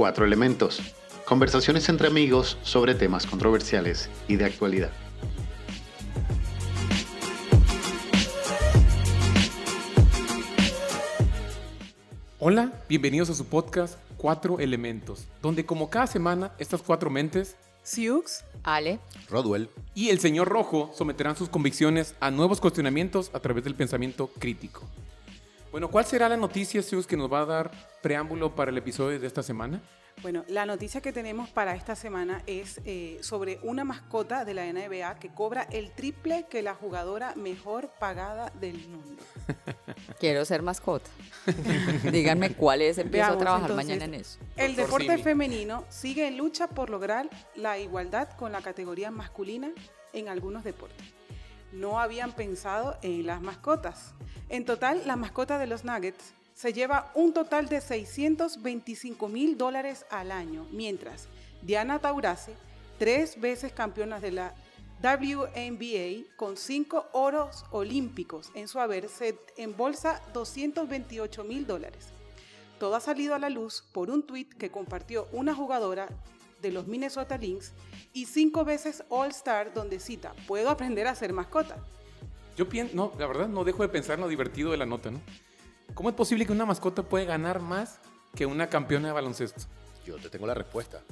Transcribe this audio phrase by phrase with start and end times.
[0.00, 0.80] Cuatro Elementos.
[1.26, 4.90] Conversaciones entre amigos sobre temas controversiales y de actualidad.
[12.38, 18.42] Hola, bienvenidos a su podcast Cuatro Elementos, donde como cada semana estas cuatro mentes Siux,
[18.62, 19.68] Ale, Rodwell.
[19.94, 24.88] y el señor Rojo someterán sus convicciones a nuevos cuestionamientos a través del pensamiento crítico.
[25.70, 27.70] Bueno, ¿cuál será la noticia, Zeus, que nos va a dar
[28.02, 29.80] preámbulo para el episodio de esta semana?
[30.22, 34.70] Bueno, la noticia que tenemos para esta semana es eh, sobre una mascota de la
[34.70, 39.22] NBA que cobra el triple que la jugadora mejor pagada del mundo.
[40.20, 41.10] quiero ser mascota.
[42.12, 44.38] Díganme cuál es, empiezo Veamos, a trabajar entonces, mañana en eso.
[44.56, 49.70] El deporte femenino sigue en lucha por lograr la igualdad con la categoría masculina
[50.12, 51.06] en algunos deportes.
[51.72, 54.12] No habían pensado en las mascotas.
[54.48, 60.04] En total, la mascota de los Nuggets se lleva un total de 625 mil dólares
[60.10, 61.26] al año, mientras
[61.62, 62.52] Diana Taurasi,
[62.98, 64.54] tres veces campeona de la
[65.02, 72.08] WNBA con cinco oros olímpicos en su haber, se embolsa 228 mil dólares.
[72.78, 76.08] Todo ha salido a la luz por un tuit que compartió una jugadora
[76.60, 77.72] de los Minnesota Lynx
[78.12, 81.78] y cinco veces All Star donde cita, puedo aprender a ser mascota.
[82.54, 85.10] Yo pienso, no, la verdad no dejo de pensar en lo divertido de la nota,
[85.10, 85.22] ¿no?
[85.94, 87.98] ¿Cómo es posible que una mascota puede ganar más
[88.34, 89.62] que una campeona de baloncesto?
[90.04, 91.02] Yo te tengo la respuesta.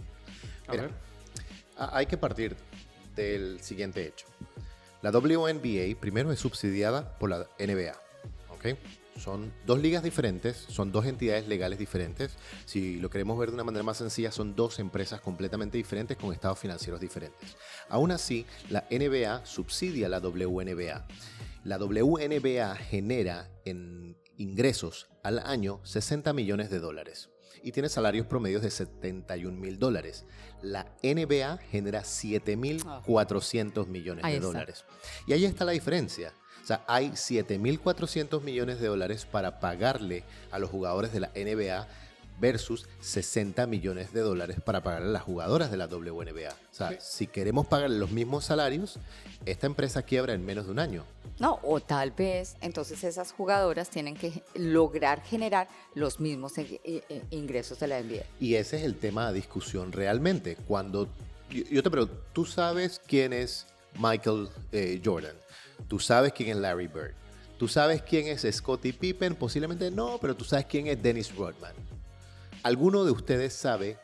[0.66, 0.82] A Mira.
[0.84, 0.92] ver.
[1.76, 2.56] Hay que partir
[3.14, 4.26] del siguiente hecho.
[5.02, 7.94] La WNBA primero es subsidiada por la NBA.
[8.50, 8.78] ¿ok?
[9.18, 12.36] Son dos ligas diferentes, son dos entidades legales diferentes.
[12.66, 16.32] Si lo queremos ver de una manera más sencilla, son dos empresas completamente diferentes con
[16.32, 17.56] estados financieros diferentes.
[17.88, 21.06] Aún así, la NBA subsidia la WNBA.
[21.64, 27.28] La WNBA genera en ingresos al año 60 millones de dólares
[27.62, 30.24] y tiene salarios promedios de 71 mil dólares.
[30.62, 34.84] La NBA genera 7.400 millones Ahí de dólares.
[35.26, 36.32] Y ahí está la diferencia.
[36.62, 41.88] O sea, hay 7.400 millones de dólares para pagarle a los jugadores de la NBA
[42.40, 46.50] versus 60 millones de dólares para pagarle a las jugadoras de la WNBA.
[46.50, 46.96] O sea, Sí.
[47.00, 48.98] si queremos pagarle los mismos salarios,
[49.46, 51.04] esta empresa quiebra en menos de un año.
[51.38, 57.22] No, o tal vez entonces esas jugadoras tienen que lograr generar los mismos eh, eh,
[57.30, 58.24] ingresos de la NBA.
[58.40, 60.56] Y ese es el tema de discusión realmente.
[60.66, 61.08] Cuando
[61.50, 63.66] yo, yo te pregunto, ¿tú sabes quién es
[63.98, 65.36] Michael eh, Jordan?
[65.86, 67.14] ¿Tú sabes quién es Larry Bird?
[67.56, 69.34] ¿Tú sabes quién es Scottie Pippen?
[69.34, 71.72] Posiblemente no, pero tú sabes quién es Dennis Rodman.
[72.68, 73.96] ¿Alguno de ustedes sabe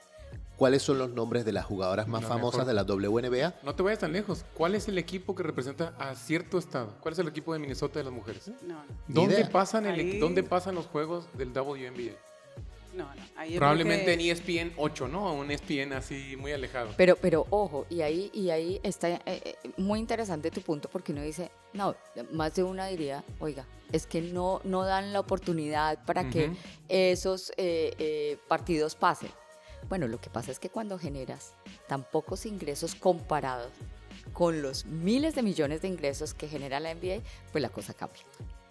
[0.57, 2.67] cuáles son los nombres de las jugadoras más No, famosas mejor.
[2.67, 3.55] de la WNBA?
[3.63, 4.47] No te vayas tan lejos.
[4.55, 6.95] ¿Cuál es el equipo que representa a cierto estado?
[7.01, 8.51] ¿Cuál es el equipo de Minnesota de las mujeres?
[8.67, 12.13] No, ¿Dónde pasan, el, Ahí- ¿Dónde pasan los juegos del WNBA?
[12.95, 13.23] No, no.
[13.37, 15.33] Ahí Probablemente que- en ESPN 8, ¿no?
[15.35, 16.91] Un ESPN así muy alejado.
[16.97, 21.13] Pero, pero ojo, y ahí, y ahí está eh, eh, muy interesante tu punto porque
[21.13, 21.95] uno dice, no,
[22.33, 26.53] más de una diría, oiga, es que no, no dan la oportunidad para que
[26.89, 29.31] esos eh, eh, partidos pasen.
[29.89, 31.53] Bueno, lo que pasa es que cuando generas
[31.89, 33.71] tan pocos ingresos comparados
[34.33, 37.21] con los miles de millones de ingresos que genera la NBA,
[37.53, 38.23] pues la cosa cambia.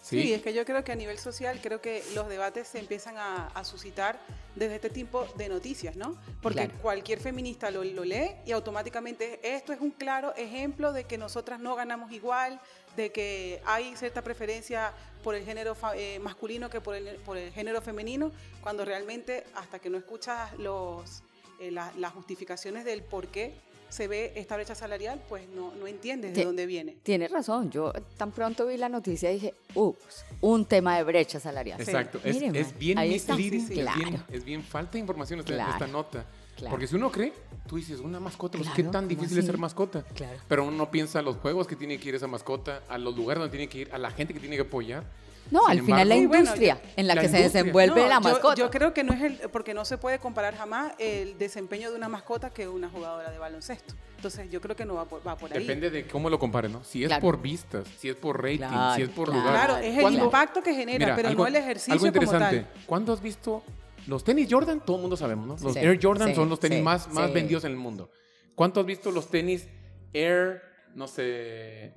[0.04, 0.32] Sí.
[0.34, 3.46] es que yo creo que a nivel social, creo que los debates se empiezan a,
[3.48, 4.18] a suscitar
[4.54, 6.16] desde este tipo de noticias, ¿no?
[6.42, 6.78] Porque Claro.
[6.82, 11.58] cualquier feminista lo, lo lee y automáticamente esto es un claro ejemplo de que nosotras
[11.58, 12.60] no ganamos igual,
[12.96, 14.92] de que hay cierta preferencia
[15.22, 19.78] por el género eh, masculino que por el, por el género femenino, cuando realmente hasta
[19.78, 21.22] que no escuchas los,
[21.60, 23.54] eh, la- las justificaciones del por qué
[23.88, 26.96] se ve esta brecha salarial, pues no, no entiendes de dónde viene.
[27.04, 31.80] Tienes razón, yo tan pronto vi la noticia dije, ups, un tema de brecha salarial.
[31.80, 33.80] Exacto, es, Mire, es bien misleading, Sí, sí.
[33.80, 34.24] es, bien, Claro.
[34.32, 35.72] es bien falta de información esta, Claro.
[35.72, 36.24] esta nota.
[36.56, 36.70] Claro.
[36.70, 37.32] Porque si uno cree,
[37.68, 40.02] tú dices, una mascota, pues, ¿qué Claro, tan ¿cómo difícil es ser mascota?
[40.14, 40.38] Claro.
[40.48, 43.16] Pero uno no piensa a los juegos que tiene que ir esa mascota, a los
[43.16, 45.04] lugares donde tiene que ir, a la gente que tiene que apoyar.
[45.50, 47.62] No, Sin al final la Sí, bueno, industria en la la que se industria.
[47.62, 48.54] desenvuelve No, la yo- mascota.
[48.54, 51.96] Yo, creo que no es el, porque no se puede comparar jamás el desempeño de
[51.96, 53.94] una mascota que una jugadora de baloncesto.
[54.16, 55.60] Entonces yo creo que no va por, va por ahí.
[55.60, 56.82] Depende de cómo lo comparen, ¿no?
[56.82, 57.20] Si es Claro.
[57.20, 59.40] por vistas, si es por rating, Claro, si es por claro.
[59.42, 59.66] lugar.
[59.66, 62.62] Claro, es el ¿Cuándo- impacto que genera, Mira, pero algo- no el ejercicio Algo interesante.
[62.62, 62.86] como tal.
[62.86, 63.62] ¿Cuándo has visto
[64.06, 64.80] los tenis Jordan?
[64.80, 65.56] Todo el mundo sabemos, ¿no?
[65.62, 67.34] Los Sí, Air Jordan sí, son los tenis sí, más, más sí.
[67.34, 68.10] vendidos en el mundo.
[68.54, 69.68] ¿Cuánto has visto los tenis
[70.14, 70.62] Air,
[70.94, 71.92] no sé,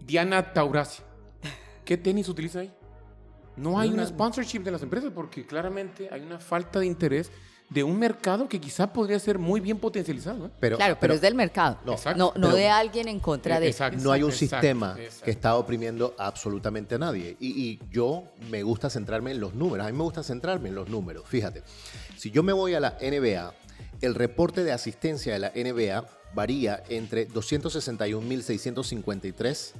[0.00, 1.02] Diana Taurasi?
[1.84, 2.72] ¿Qué tenis utiliza ahí?
[3.56, 4.08] No hay No, una no.
[4.08, 7.30] sponsorship de las empresas porque claramente hay una falta de interés
[7.70, 10.46] de un mercado que quizá podría ser muy bien potencializado.
[10.46, 10.50] ¿eh?
[10.60, 11.78] Pero, claro, pero, es del mercado.
[11.86, 12.18] No, Exacto.
[12.18, 13.68] no, no pero- de alguien en contra de.
[13.68, 13.98] Exacto.
[14.02, 15.24] no hay un Exacto, sistema exacto.
[15.24, 17.38] que está oprimiendo absolutamente a nadie.
[17.40, 19.86] Y, y yo me gusta centrarme en los números.
[19.86, 21.24] A mí me gusta centrarme en los números.
[21.26, 21.62] Fíjate,
[22.16, 23.54] si yo me voy a la NBA,
[24.02, 26.04] el reporte de asistencia de la NBA
[26.34, 29.72] varía entre 261.653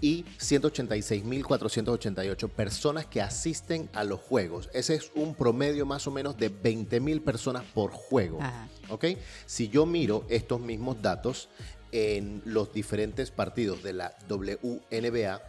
[0.00, 4.68] y 186.488 personas que asisten a los juegos.
[4.72, 8.40] Ese es un promedio más o menos de 20.000 personas por juego.
[8.42, 8.68] Ajá.
[8.90, 9.04] ¿ok?
[9.46, 11.48] Si yo miro estos mismos datos
[11.92, 15.40] en los diferentes partidos de la WNBA,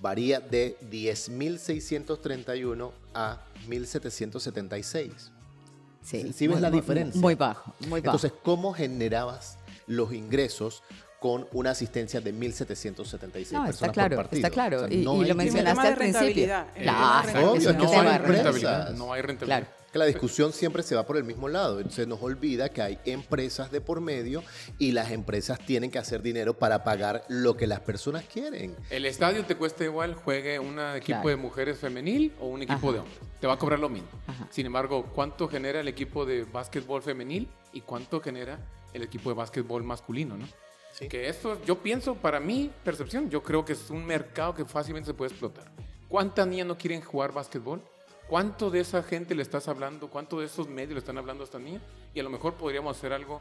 [0.00, 5.10] varía de 10.631 a 1.776.
[6.02, 7.20] Sí, ¿Sí ves muy- la diferencia?
[7.20, 8.16] Muy bajo, muy bajo.
[8.18, 10.82] Entonces, ¿cómo generabas los ingresos
[11.24, 14.46] con una asistencia de 1.776 no, personas está claro, por partido?
[14.46, 14.76] está claro.
[14.76, 16.44] O sea, y, no y hay lo mencionaste al principio.
[16.74, 18.90] Claro, es que no hay rentabilidad.
[18.90, 19.60] No hay rentabilidad.
[19.60, 19.66] Claro.
[19.90, 21.82] que la discusión siempre se va por el mismo lado.
[21.88, 24.44] Se nos olvida que hay empresas de por medio
[24.78, 28.76] y las empresas tienen que hacer dinero para pagar lo que las personas quieren.
[28.90, 31.28] El estadio te cuesta igual, juegue un equipo Claro.
[31.30, 32.92] de mujeres femenil o un equipo Ajá.
[32.92, 33.18] de hombres.
[33.40, 34.10] Te va a cobrar lo mismo.
[34.26, 34.46] Ajá.
[34.50, 38.58] Sin embargo, ¿cuánto genera el equipo de básquetbol femenil y cuánto genera
[38.92, 40.36] el equipo de básquetbol masculino?
[40.36, 40.46] ¿no?
[40.94, 41.08] Sí.
[41.08, 45.08] Que esto, yo pienso, para mi percepción, yo creo que es un mercado que fácilmente
[45.08, 45.64] se puede explotar.
[46.08, 47.82] ¿Cuántas niñas no quieren jugar básquetbol?
[48.28, 50.08] ¿Cuánto de esa gente le estás hablando?
[50.08, 51.82] ¿Cuánto de esos medios le están hablando a estas niñas?
[52.14, 53.40] Y a lo mejor podríamos hacer algo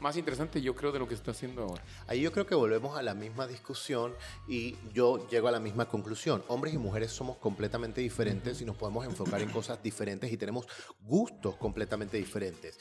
[0.00, 1.82] más interesante, yo creo, de lo que se está haciendo ahora.
[2.06, 4.14] Ahí yo creo que volvemos a la misma discusión
[4.48, 6.42] y yo llego a la misma conclusión.
[6.48, 10.66] Hombres y mujeres somos completamente diferentes y nos podemos enfocar en cosas diferentes y tenemos
[11.02, 12.78] gustos completamente diferentes.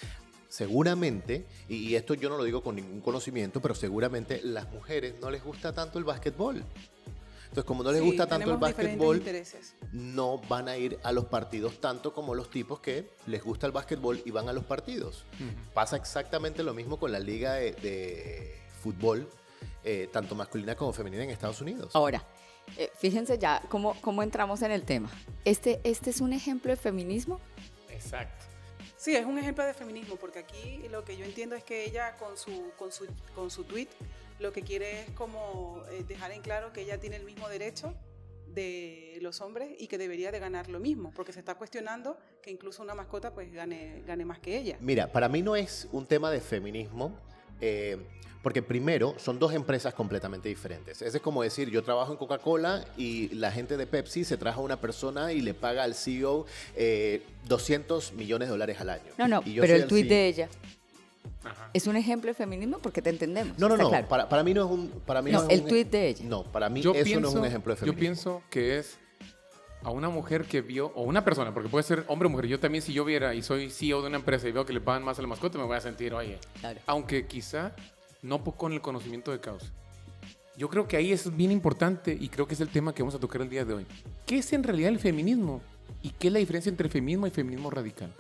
[0.54, 5.32] Seguramente, y esto yo no lo digo con ningún conocimiento, pero seguramente las mujeres no
[5.32, 6.64] les gusta tanto el básquetbol.
[7.46, 9.24] Entonces, como no les Sí, gusta tanto el básquetbol,
[9.94, 13.72] no van a ir a los partidos tanto como los tipos que les gusta el
[13.72, 15.26] básquetbol y van a los partidos.
[15.74, 19.28] Pasa exactamente lo mismo con la liga de, de fútbol,
[19.84, 21.96] eh, tanto masculina como femenina en Estados Unidos.
[21.96, 22.24] Ahora,
[22.78, 25.10] eh, fíjense ya cómo, cómo entramos en el tema.
[25.46, 27.40] Este, este es un ejemplo de feminismo.
[27.90, 28.53] Exacto.
[29.04, 32.16] Sí, es un ejemplo de feminismo, porque aquí lo que yo entiendo es que ella
[32.16, 33.06] con su, con su,
[33.36, 33.90] con su tweet
[34.40, 37.94] lo que quiere es como eh, dejar en claro que ella tiene el mismo derecho
[38.48, 42.50] de los hombres y que debería de ganar lo mismo, porque se está cuestionando que
[42.50, 44.78] incluso una mascota pues gane, gane más que ella.
[44.80, 47.20] Mira, para mí no es un tema de feminismo,
[47.60, 47.98] eh,
[48.44, 51.02] porque primero son dos empresas completamente diferentes.
[51.02, 54.62] Ese es como decir, yo trabajo en Coca-Cola y la gente de Pepsi se trajo
[54.62, 56.46] a una persona y le paga al CEO
[56.76, 59.12] eh, 200 millones de dólares al año.
[59.18, 60.10] No, no, Y yo pero el tweet CEO.
[60.10, 60.50] de ella
[61.46, 61.70] Ajá.
[61.74, 63.58] es un ejemplo de feminismo porque te entendemos.
[63.58, 63.88] No, no, no.
[63.90, 64.08] claro.
[64.10, 64.90] Para, para mí no es un.
[65.06, 66.26] Para mí No, no, es el un- tuit de ella.
[66.26, 68.00] No, para mí Yo eso pienso, no es un ejemplo de yo feminismo.
[68.00, 68.98] pienso que es
[69.84, 72.48] a una mujer que vio, o una persona, porque puede ser hombre o mujer.
[72.48, 74.80] Yo también, si yo viera y soy CEO de una empresa y veo que le
[74.82, 76.80] pagan más a la mascota, me voy a sentir, oye, Claro.
[76.88, 77.74] aunque quizá
[78.24, 79.72] no con el conocimiento de causa.
[80.58, 83.16] Yo creo que ahí es bien importante y creo que es el tema que vamos
[83.16, 83.86] a tocar el día de hoy.
[84.26, 85.62] ¿Qué es en realidad el feminismo?
[86.02, 88.14] ¿Y qué es la diferencia entre feminismo y feminismo radical?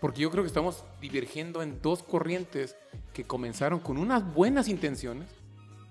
[0.00, 2.76] Porque yo creo que estamos divergiendo en dos corrientes
[3.12, 5.28] que comenzaron con unas buenas intenciones,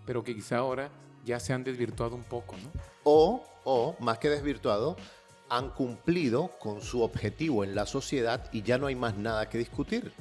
[0.06, 0.90] pero que quizá ahora
[1.24, 2.72] ya se han desvirtuado un poco, ¿no?
[3.04, 4.98] O, o, más que desvirtuado,
[5.50, 9.60] han cumplido con su objetivo en la sociedad y ya no hay más nada que
[9.60, 10.14] discutir.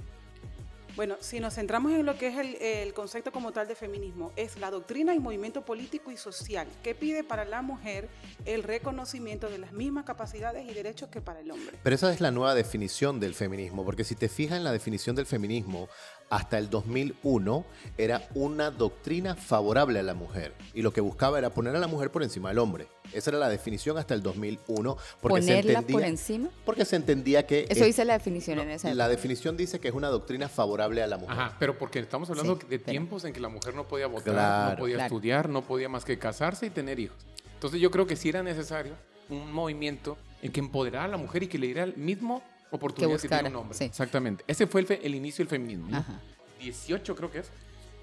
[0.99, 4.33] Bueno, si nos centramos en lo que es el, el concepto como tal de feminismo,
[4.35, 8.09] es la doctrina y movimiento político y social que pide para la mujer
[8.45, 11.79] el reconocimiento de las mismas capacidades y derechos que para el hombre.
[11.85, 15.15] Pero esa es la nueva definición del feminismo, porque si te fijas en la definición
[15.15, 15.89] del feminismo,
[16.31, 17.65] hasta el 2001
[17.97, 21.87] era una doctrina favorable a la mujer y lo que buscaba era poner a la
[21.87, 22.87] mujer por encima del hombre.
[23.13, 26.49] Esa era la definición hasta el 2001 porque se Ponerla entendía por encima.
[26.67, 29.89] porque se entendía que Eso es- dice la definición en esa la definición dice que
[29.89, 31.33] es una doctrina favorable a la mujer.
[31.39, 34.07] Ajá, pero porque estamos hablando Sí, de pero- tiempos en que la mujer no podía
[34.07, 34.71] votar, Claro.
[34.73, 35.07] no podía Claro.
[35.15, 37.17] estudiar, no podía más que casarse y tener hijos.
[37.55, 38.93] Entonces yo creo que sí era necesario
[39.31, 43.17] un movimiento en que empoderara a la mujer y que le diera el mismo oportunidad
[43.17, 43.79] que, tiene buscara, un hombre.
[43.79, 43.85] sí.
[43.85, 44.45] Exactamente.
[44.47, 45.89] Ese fue el, fe- el inicio del feminismo.
[45.89, 45.99] ¿no?
[45.99, 46.21] Ajá.
[46.61, 47.51] 18 creo que es,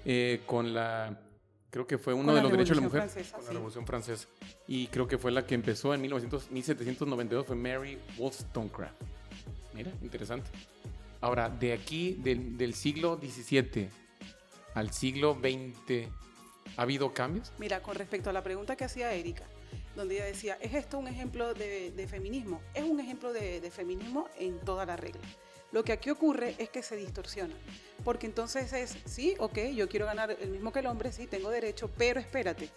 [0.04, 1.20] eh, con la,
[1.70, 3.48] creo que fue uno de la los derechos de la mujer, Revolución Francesa, con la
[3.50, 3.54] sí.
[3.54, 4.28] Revolución Francesa.
[4.66, 8.94] Y creo que fue la que empezó en 1900, 1792, fue Mary Wollstonecraft.
[9.74, 10.50] Mira, interesante.
[11.20, 13.88] Ahora, de aquí, del, del siglo XVII
[14.74, 16.08] al siglo XX,
[16.76, 17.52] ¿ha habido cambios?
[17.58, 19.44] Mira, con respecto a la pregunta que hacía Erika,
[19.94, 22.60] donde ella decía, ¿es esto un ejemplo de, feminismo?
[22.74, 25.22] Es un ejemplo de, de feminismo en toda la regla.
[25.72, 27.54] Lo que aquí ocurre es que se distorsiona,
[28.04, 31.50] porque entonces es, sí, ok, yo quiero ganar el mismo que el hombre, sí, tengo
[31.50, 32.70] derecho, pero espérate,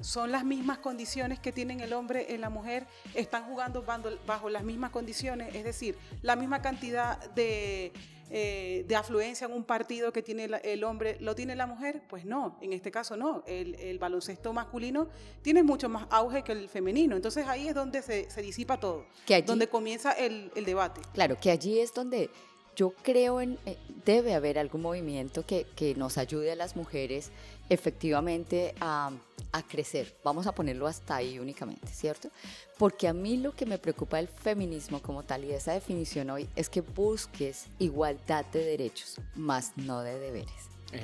[0.00, 3.82] son las mismas condiciones que tienen el hombre y la mujer, están jugando
[4.26, 7.92] bajo las mismas condiciones, es decir, la misma cantidad de,
[8.30, 12.02] eh, de afluencia en un partido que tiene el hombre, ¿lo tiene la mujer?
[12.08, 13.42] Pues no, en este caso no.
[13.46, 15.08] El, el baloncesto masculino
[15.42, 19.06] tiene mucho más auge que el femenino, entonces ahí es donde se, se disipa todo,
[19.26, 21.00] Que allí- donde comienza el, el debate.
[21.14, 22.30] Claro, que allí es donde
[22.74, 27.30] yo creo en, eh, debe haber algún movimiento que, que nos ayude a las mujeres
[27.68, 29.10] efectivamente a,
[29.52, 30.14] a crecer.
[30.24, 32.30] Vamos a ponerlo hasta ahí únicamente, ¿cierto?
[32.78, 36.48] Porque a mí lo que me preocupa del feminismo como tal y esa definición hoy
[36.56, 40.52] es que busques igualdad de derechos, más no de deberes.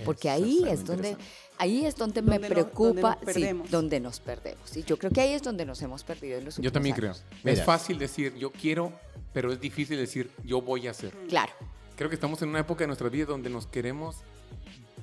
[0.05, 1.17] Porque ahí es donde,
[1.59, 4.77] ahí es donde me Donde no- donde preocupa, nos sí, donde nos perdemos.
[4.77, 6.95] Y yo creo que ahí es donde nos hemos perdido en los últimos Yo también
[6.95, 7.11] creo.
[7.11, 7.25] años.
[7.39, 7.65] Es Mira.
[7.65, 8.93] fácil decir yo quiero,
[9.35, 11.11] pero es difícil decir yo voy a hacer.
[11.29, 11.53] Claro.
[11.97, 14.17] Creo que estamos en una época de nuestra vida donde nos queremos,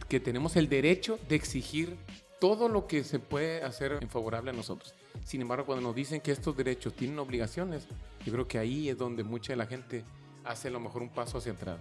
[0.10, 1.96] que tenemos el derecho de exigir
[2.40, 4.96] todo lo que se puede hacer en favorable a nosotros.
[5.24, 7.88] Sin embargo, cuando nos dicen que estos derechos tienen obligaciones,
[8.26, 10.04] yo creo que ahí es donde mucha de la gente
[10.44, 11.78] hace a lo mejor un paso hacia atrás.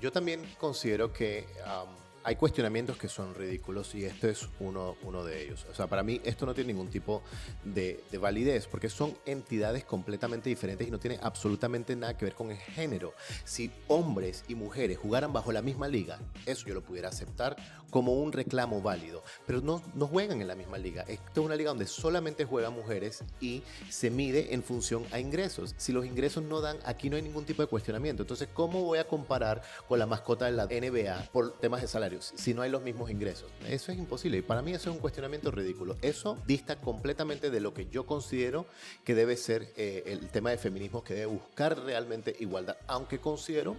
[0.00, 1.88] Yo también considero que am,
[2.24, 5.66] hay cuestionamientos que son ridículos y este es uno, uno de ellos.
[5.70, 7.22] O sea, para mí esto no tiene ningún tipo
[7.64, 12.34] de, de validez porque son entidades completamente diferentes y no tiene absolutamente nada que ver
[12.34, 13.14] con el género.
[13.44, 17.56] Si hombres y mujeres jugaran bajo la misma liga, eso yo lo pudiera aceptar
[17.92, 21.04] como un reclamo válido, pero no, no juegan en la misma liga.
[21.06, 25.74] Esto es una liga donde solamente juegan mujeres y se mide en función a ingresos.
[25.76, 28.22] Si los ingresos no dan, aquí no hay ningún tipo de cuestionamiento.
[28.22, 31.88] Entonces, ¿cómo voy a comparar con la mascota de la NBA por temas de
[32.20, 33.50] si no hay los mismos ingresos?
[33.68, 35.96] Eso es imposible y para mí eso es un cuestionamiento ridículo.
[36.02, 38.66] Eso dista completamente de lo que yo considero
[39.04, 43.76] que debe ser eh, el tema de feminismo, que debe buscar realmente igualdad, aunque considero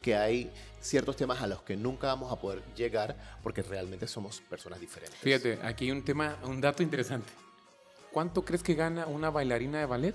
[0.00, 4.40] que hay ciertos temas a los que nunca vamos a poder llegar porque realmente somos
[4.40, 5.18] personas diferentes.
[5.18, 7.30] Fíjate, aquí hay un tema, un dato interesante.
[8.10, 10.14] ¿Cuánto crees que gana una bailarina de ballet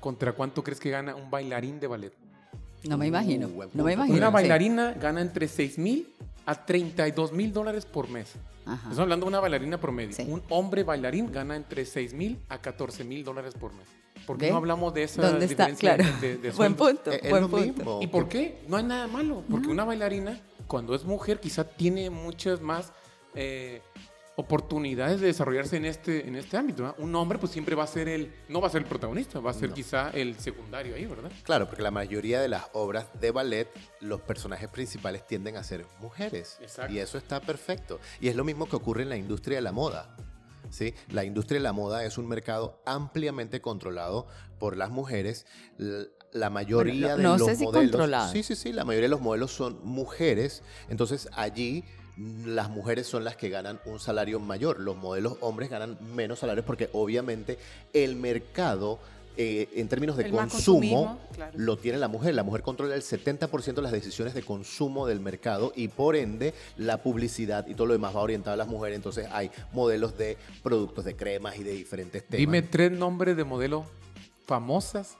[0.00, 2.12] contra cuánto crees que gana un bailarín de ballet?
[2.88, 3.48] No me Uh, imagino.
[3.48, 4.16] buen No me imagino.
[4.16, 4.32] Una sí.
[4.34, 6.08] bailarina gana entre 6 mil
[6.44, 8.32] a 32 mil dólares por mes.
[8.64, 8.74] Ajá.
[8.76, 10.12] Estamos hablando de una bailarina promedio.
[10.14, 10.26] Sí.
[10.28, 13.86] Un hombre bailarín gana entre 6 mil a 14 mil dólares por mes.
[14.26, 14.50] ¿Por qué ¿Ve?
[14.50, 15.66] no hablamos de esa ¿Dónde está?
[15.66, 16.16] diferencia Claro.
[16.20, 17.12] de, de Buen punto.
[17.12, 17.66] Eh, buen punto.
[17.66, 17.98] mismo.
[18.02, 18.58] ¿Y por qué?
[18.68, 19.44] No hay nada malo.
[19.48, 22.92] Porque una bailarina, cuando es mujer, quizá tiene muchas más
[23.34, 23.82] eh,
[24.36, 26.82] oportunidades de desarrollarse en este, en este ámbito.
[26.84, 26.98] ¿verdad?
[27.00, 29.50] Un hombre, pues siempre va a ser el, no va a ser el protagonista, va
[29.50, 29.74] a ser No.
[29.74, 31.30] quizá el secundario ahí, ¿verdad?
[31.42, 33.68] Claro, porque la mayoría de las obras de ballet,
[34.00, 36.58] los personajes principales tienden a ser mujeres.
[36.60, 36.92] Exacto.
[36.92, 37.98] Y eso está perfecto.
[38.20, 40.14] Y es lo mismo que ocurre en la industria de la moda.
[40.70, 40.94] ¿sí?
[41.10, 44.26] La industria de la moda es un mercado ampliamente controlado
[44.58, 45.46] por las mujeres.
[45.78, 47.90] L- La mayoría Bueno, de no los sé si modelos.
[47.92, 48.32] controlado.
[48.32, 48.72] Sí, sí, sí.
[48.72, 50.62] La mayoría de los modelos son mujeres.
[50.90, 51.84] Entonces allí
[52.16, 54.80] las mujeres son las que ganan un salario mayor.
[54.80, 57.58] Los modelos hombres ganan menos salarios porque obviamente
[57.92, 58.98] el mercado
[59.38, 61.52] eh, en términos de El consumo claro.
[61.56, 62.34] lo tiene la mujer.
[62.34, 66.54] La mujer controla el 70% de las decisiones de consumo del mercado y por ende
[66.78, 68.96] la publicidad y todo lo demás va orientado a las mujeres.
[68.96, 72.38] Entonces hay modelos de productos de cremas y de diferentes temas.
[72.38, 73.84] Dime tres nombres de modelos
[74.46, 75.18] famosas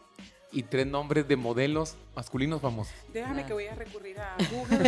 [0.56, 2.94] y tres nombres de modelos masculinos famosos.
[3.12, 3.46] Déjame Ah.
[3.46, 4.78] que voy a recurrir a Google.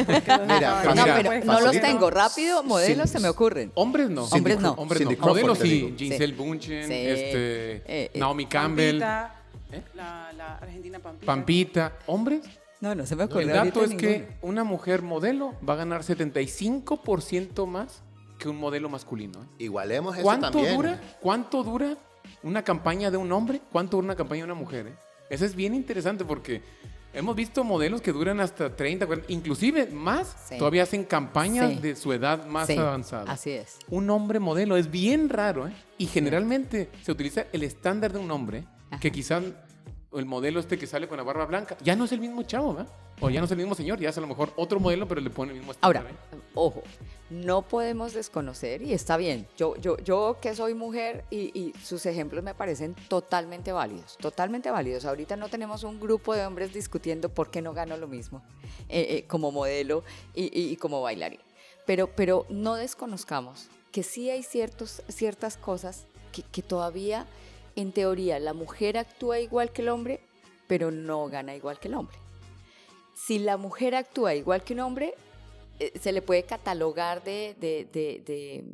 [0.46, 0.82] Mira.
[0.84, 2.10] No, Mira, pero no los tengo.
[2.10, 3.70] Rápido, modelos se me ocurren.
[3.74, 4.22] Hombres no.
[4.26, 4.72] Cindy Hombres no.
[4.72, 5.08] Hombres no.
[5.10, 5.94] Crawford, Modelos sí.
[5.98, 6.92] Giselle Bunchen, Sí.
[6.94, 9.34] este, Eh, eh, Naomi Campbell, Pampita,
[9.72, 9.82] ¿Eh?
[9.94, 11.26] la, la argentina Pampita.
[11.26, 11.92] Pampita.
[12.06, 12.40] ¿Hombres?
[12.80, 13.42] No, no se me ocurre.
[13.42, 14.36] El dato es que ninguno.
[14.42, 18.02] una mujer modelo va a ganar 75% más
[18.38, 19.40] que un modelo masculino.
[19.42, 19.64] ¿eh?
[19.64, 20.76] Igualemos eso ¿Cuánto también.
[20.76, 21.00] dura?
[21.20, 21.96] ¿Cuánto dura
[22.42, 23.60] una campaña de un hombre?
[23.72, 24.92] ¿Cuánto dura una campaña de una mujer?
[25.30, 26.62] Eso es bien interesante porque
[27.12, 30.34] hemos visto modelos que duran hasta 30, 40, inclusive más.
[30.48, 30.58] Sí.
[30.58, 31.78] Todavía hacen campañas Sí.
[31.80, 33.30] de su edad más Sí, avanzada.
[33.30, 33.78] Así es.
[33.88, 35.72] Un hombre modelo es bien raro, ¿eh?
[35.98, 38.64] Y generalmente se utiliza el estándar de un hombre,
[39.00, 39.42] que quizás
[40.14, 42.74] el modelo este que sale con la barba blanca, ya no es el mismo chavo,
[42.74, 42.92] ¿verdad?
[43.20, 45.20] O ya no es el mismo señor, ya es a lo mejor otro modelo, pero
[45.20, 46.24] le pone el mismo Ahora, estándar.
[46.32, 46.36] ¿eh?
[46.54, 46.82] ojo,
[47.30, 52.06] no podemos desconocer, y está bien, yo, yo, yo que soy mujer y, y sus
[52.06, 55.04] ejemplos me parecen totalmente válidos, totalmente válidos.
[55.04, 58.42] Ahorita no tenemos un grupo de hombres discutiendo por qué no gano lo mismo
[58.88, 61.40] eh, eh, como modelo y, y- y como bailarín.
[61.86, 67.26] Pero, pero no desconozcamos que sí hay ciertos, ciertas cosas que, que todavía,
[67.76, 70.20] en teoría, la mujer actúa igual que el hombre,
[70.66, 72.16] pero no gana igual que el hombre.
[73.26, 75.14] Si la mujer actúa igual que un hombre,
[75.80, 78.64] eh, se le puede catalogar de, de- de- de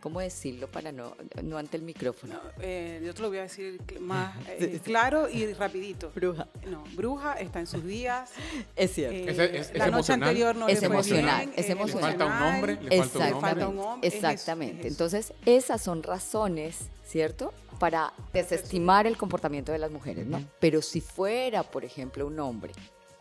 [0.00, 2.32] ¿Cómo decirlo para no, no ante el micrófono?
[2.32, 6.10] No, eh, yo te lo voy a decir más eh, claro y rapidito.
[6.14, 6.48] Bruja.
[6.66, 8.30] No, bruja está en sus días.
[8.76, 9.14] Es cierto.
[9.14, 10.28] eh, Es- es- es la noche emocional.
[10.30, 12.12] anterior no Es le fue emocional, bien, es eh, emocional.
[12.12, 13.40] Le falta un hombre, le falta un hombre.
[13.50, 14.08] falta un hombre.
[14.08, 14.74] es eso, Exactamente.
[14.74, 14.88] es eso.
[14.88, 17.52] Entonces, esas son razones, ¿cierto?
[17.78, 20.42] Para desestimar el comportamiento de las mujeres, ¿no?
[20.60, 22.72] Pero si fuera, por ejemplo, un hombre,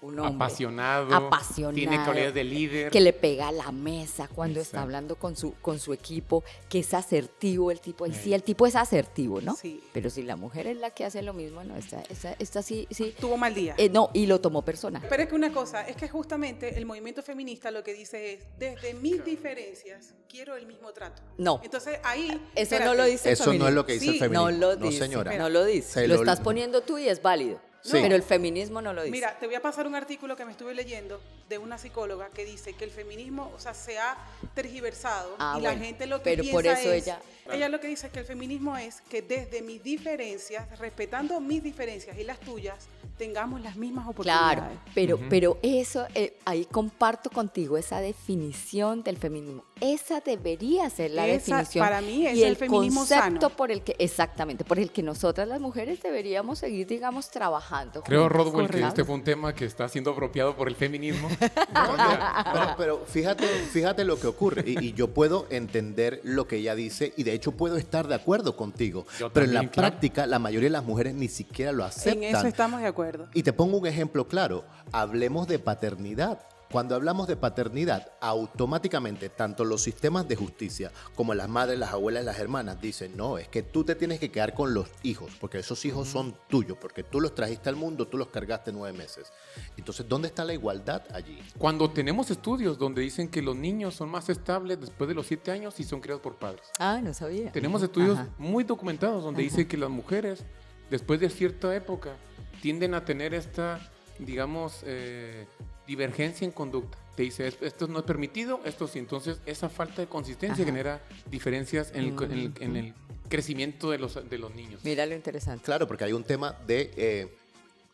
[0.01, 1.13] un hombre Apasionado.
[1.13, 1.74] Apasionado.
[1.75, 2.91] Tiene cualidades de líder.
[2.91, 6.79] que le pega a la mesa cuando está hablando con su, con su equipo, que
[6.79, 8.06] es asertivo el tipo.
[8.08, 8.36] Y sí, Eh.
[8.36, 9.56] el tipo es asertivo, ¿no?
[9.56, 9.82] Sí.
[9.94, 12.88] Pero si la mujer es la que hace lo mismo, no, esta, esta, esta sí,
[12.91, 13.13] sí.
[13.20, 13.75] Tuvo mal día.
[13.77, 15.01] Eh, no, y lo tomó personal.
[15.10, 18.39] Pero es que una cosa, es que justamente el movimiento feminista lo que dice es,
[18.58, 21.22] desde mis diferencias, quiero el mismo trato.
[21.38, 21.60] No.
[21.63, 22.27] Entonces ahí...
[22.29, 22.86] Eso espérate.
[22.86, 24.51] no lo dice el Eso no es lo que dice el feminismo.
[24.51, 25.00] No lo dice.
[25.00, 25.38] señora.
[25.38, 25.89] No lo dice.
[25.91, 27.60] Se lo, lo- estás poniendo tú y es válido.
[27.81, 27.91] Sí.
[27.93, 29.12] Pero el feminismo no lo dice.
[29.12, 32.45] Mira, te voy a pasar un artículo que me estuve leyendo de una psicóloga que
[32.45, 34.17] dice que el feminismo, o sea, se ha
[34.53, 37.21] tergiversado Ah, y bueno, la gente lo que pero piensa por eso es, ella-
[37.51, 41.63] ella lo que dice es que el feminismo es que desde mis diferencias, respetando mis
[41.63, 44.59] diferencias y las tuyas, tengamos las mismas oportunidades.
[44.59, 49.65] Claro, pero, pero eso, eh, ahí comparto contigo esa definición del feminismo.
[49.81, 51.86] Esa debería ser la Esa, definición.
[51.86, 53.50] para mí, es y el el feminismo concepto sano.
[53.57, 57.69] por el que, exactamente, por el que nosotras las mujeres deberíamos seguir, digamos, trabajando.
[58.04, 58.30] Creo.
[58.30, 61.30] Rodwell, que este fue un tema que está siendo apropiado por el feminismo.
[61.40, 64.64] Pero, pero fíjate, fíjate lo que ocurre.
[64.66, 68.16] Y, y yo puedo entender lo que ella dice y de hecho puedo estar de
[68.16, 69.06] acuerdo contigo.
[69.20, 69.90] Yo pero en también, la claro.
[69.90, 72.46] práctica la mayoría de las mujeres ni siquiera lo En eso aceptan.
[72.48, 73.28] estamos de acuerdo.
[73.34, 74.64] Y te pongo un ejemplo claro.
[74.92, 76.40] Hablemos de paternidad.
[76.72, 82.24] Cuando hablamos de paternidad, automáticamente tanto los sistemas de justicia como las madres, las abuelas,
[82.24, 85.58] las hermanas dicen, no, es que tú te tienes que quedar con los hijos, porque
[85.58, 89.34] esos hijos son tuyos, porque tú los trajiste al mundo, tú los cargaste nueve meses.
[89.78, 91.40] Entonces, ¿dónde está la igualdad allí?
[91.58, 95.50] Cuando tenemos estudios donde dicen que los niños son más estables después de los siete
[95.50, 96.62] años y son criados por padres.
[96.78, 97.52] Ah, no sabía.
[97.52, 98.30] Tenemos estudios Ajá.
[98.38, 100.44] muy documentados donde dice que las mujeres,
[100.92, 102.16] después de cierta época,
[102.62, 103.80] tienden a tener esta,
[104.20, 105.48] digamos, eh,
[105.89, 106.98] divergencia en conducta.
[107.15, 109.00] Te dice, "Es- esto no es permitido, esto sí.
[109.00, 110.72] Entonces, esa falta de consistencia Ajá.
[110.72, 112.93] genera diferencias en el, co- en el- en el
[113.27, 114.81] crecimiento de los, de los niños.
[114.84, 115.63] Mira lo interesante.
[115.65, 116.91] Claro, porque hay un tema de...
[116.96, 117.27] eh,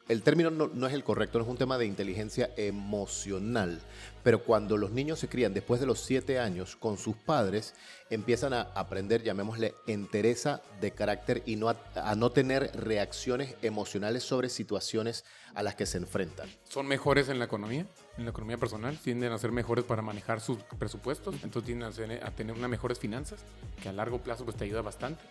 [0.08, 3.82] el término no, no es el correcto, no es un tema de inteligencia emocional,
[4.26, 7.76] pero cuando los niños se crían después de los siete años con sus padres,
[8.10, 14.50] empiezan a aprender, llamémosle, entereza de carácter y no a, no tener reacciones emocionales sobre
[14.50, 16.50] situaciones a las que se enfrentan.
[16.68, 17.86] Son mejores en la economía,
[18.18, 22.32] en la economía personal, tienden a ser mejores para manejar sus presupuestos, entonces tienden a,
[22.32, 23.42] tener unas mejores finanzas,
[23.80, 25.22] que a largo plazo pues te ayuda bastante.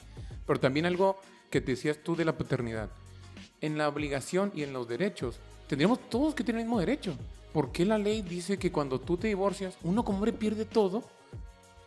[0.46, 1.18] Pero también algo
[1.50, 2.90] que decías tú de la paternidad.
[3.60, 7.16] En la obligación y en los derechos, tendríamos todos que tener el mismo derecho.
[7.54, 11.04] ¿Por qué la ley dice que cuando tú te divorcias, uno como hombre pierde todo?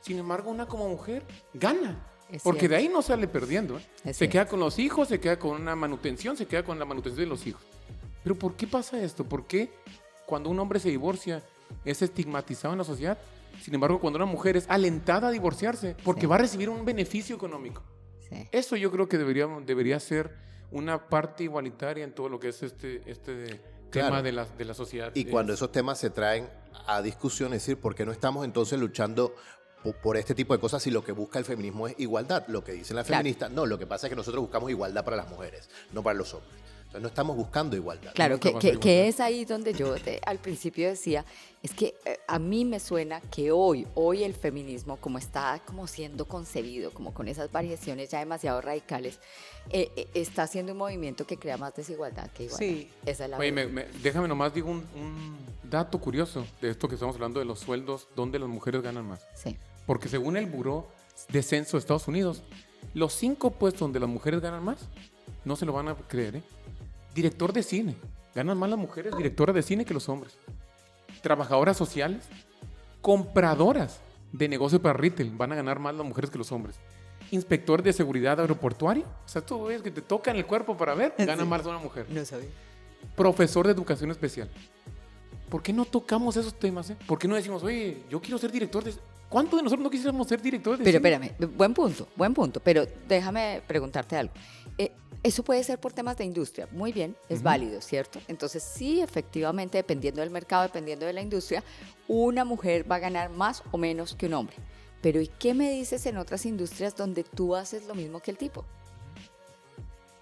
[0.01, 2.03] Sin embargo, una como mujer gana.
[2.32, 2.71] Es Porque cierto.
[2.75, 3.77] de ahí no sale perdiendo.
[3.77, 3.82] ¿eh?
[4.06, 4.32] Se cierto.
[4.32, 7.30] queda con los hijos, se queda con una manutención, se queda con la manutención de
[7.30, 7.62] los hijos.
[8.23, 9.25] Pero ¿por qué pasa esto?
[9.25, 9.69] ¿Por qué
[10.25, 11.43] cuando un hombre se divorcia
[11.86, 13.17] es estigmatizado en la sociedad?
[13.62, 16.27] Sin embargo, cuando una mujer es alentada a divorciarse porque Sí.
[16.27, 17.82] va a recibir un beneficio económico.
[18.30, 18.47] Sí.
[18.53, 20.34] Eso yo creo que debería, debería ser
[20.71, 24.23] una parte igualitaria en todo lo que es este, este tema Claro.
[24.23, 25.12] de la, de la sociedad.
[25.13, 26.50] Y cuando esos temas se traen
[26.88, 29.34] a discusión, es decir, ¿por qué no estamos entonces luchando
[29.84, 32.43] po- por este tipo de cosas si lo que busca el feminismo es igualdad?
[32.47, 33.19] Lo que dicen las Claro.
[33.19, 36.17] feministas, no, lo que pasa es que nosotros buscamos igualdad para las mujeres, no para
[36.17, 36.54] los hombres.
[36.80, 38.13] Entonces no estamos buscando igualdad.
[38.13, 41.26] Claro, que, que- que es ahí donde yo te- al principio decía,
[41.67, 45.86] es que eh, a mí me suena que hoy, hoy el feminismo, como está como
[45.86, 49.19] siendo concebido, como con esas variaciones ya demasiado radicales,
[49.69, 52.65] eh, eh, está haciendo un movimiento que crea más desigualdad que igualdad.
[52.65, 52.89] Sí.
[53.06, 53.71] Esa es la Oye, verdad.
[53.71, 55.38] me- me- déjame nomás digo un, un
[55.69, 59.25] dato curioso de esto que estamos hablando de los sueldos, donde las mujeres ganan más.
[59.36, 59.58] Sí.
[59.86, 60.88] Porque según el Buró
[61.27, 62.43] de Censo de Estados Unidos,
[62.93, 64.88] los cinco puestos donde las mujeres ganan más,
[65.43, 66.43] no se lo van a creer, ¿eh?
[67.13, 67.95] Director de cine.
[68.36, 70.38] Ganan más las mujeres directoras de cine que los hombres.
[71.28, 72.24] Trabajadoras sociales.
[73.02, 74.00] Compradoras
[74.32, 75.30] de negocio para retail.
[75.36, 76.78] Van a ganar más las mujeres que los hombres.
[77.32, 79.04] Inspector de seguridad aeroportuaria.
[79.04, 82.06] O sea, tú ves que te tocan el cuerpo para ver, gana más una mujer.
[82.10, 82.48] No sabía.
[83.18, 84.50] Profesor de educación especial.
[85.50, 86.92] ¿Por qué no tocamos esos temas?
[86.92, 86.96] Eh?
[87.06, 88.94] ¿Por qué no decimos, oye, yo quiero ser director de...
[89.28, 91.26] ¿Cuántos de nosotros no quisiéramos ser directores de Pero cine?
[91.28, 94.34] espérame, buen punto, buen punto, pero déjame preguntarte algo.
[95.28, 98.22] Eso puede ser por temas de industria, muy bien, es válido, ¿cierto?
[98.30, 101.66] Entonces sí, efectivamente, dependiendo del mercado, dependiendo de la industria,
[102.08, 104.56] una mujer va a ganar más o menos que un hombre.
[105.02, 108.38] Pero ¿y qué me dices en otras industrias donde tú haces lo mismo que el
[108.38, 108.63] tipo?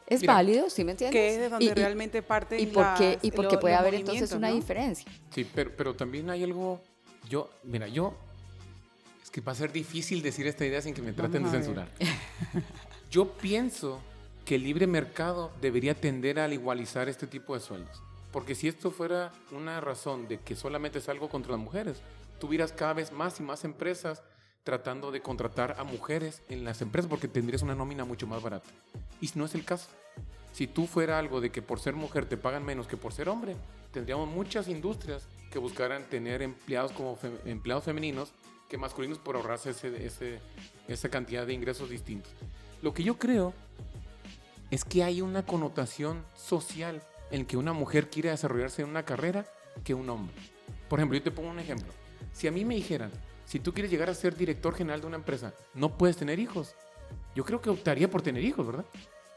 [0.07, 1.13] Es Mira, válido, ¿sí me entiendes?
[1.19, 3.51] Que es de donde Y- y- realmente parten ¿Y por qué, las- y por lo-
[3.51, 4.55] qué puede haber entonces una ¿no?
[4.55, 5.05] diferencia?
[5.35, 6.81] Sí, pero, pero también hay algo...
[7.29, 8.13] Yo, mira, yo
[9.23, 11.57] Es que va a ser difícil decir esta idea sin que me traten Vamos de
[11.59, 11.89] censurar.
[13.11, 13.99] Yo pienso
[14.45, 18.01] que el libre mercado debería tender a igualizar este tipo de sueldos.
[18.31, 22.01] Porque si esto fuera una razón de que solamente es algo contra las mujeres,
[22.39, 24.21] tuvieras cada vez más y más empresas
[24.63, 28.69] tratando de contratar a mujeres en las empresas porque tendrías una nómina mucho más barata.
[29.21, 29.89] Y no es el caso.
[30.53, 33.29] Si tú fuera algo de que por ser mujer te pagan menos que por ser
[33.29, 33.55] hombre,
[33.91, 38.31] tendríamos muchas industrias que buscaran tener empleados como empleados femeninos
[38.69, 40.39] que masculinos por ahorrarse ese-
[40.87, 42.31] esa cantidad de ingresos distintos.
[42.81, 43.53] Lo que yo creo
[44.71, 47.01] es que hay una connotación social
[47.31, 49.45] en que una mujer quiere desarrollarse en una carrera
[49.83, 50.35] que un hombre.
[50.89, 51.91] Por ejemplo, yo te pongo un ejemplo.
[52.31, 53.11] Si a mí me dijeran,
[53.45, 56.75] si tú quieres llegar a ser director general de una empresa, no puedes tener hijos.
[57.35, 58.85] Yo creo que optaría por tener hijos, ¿verdad?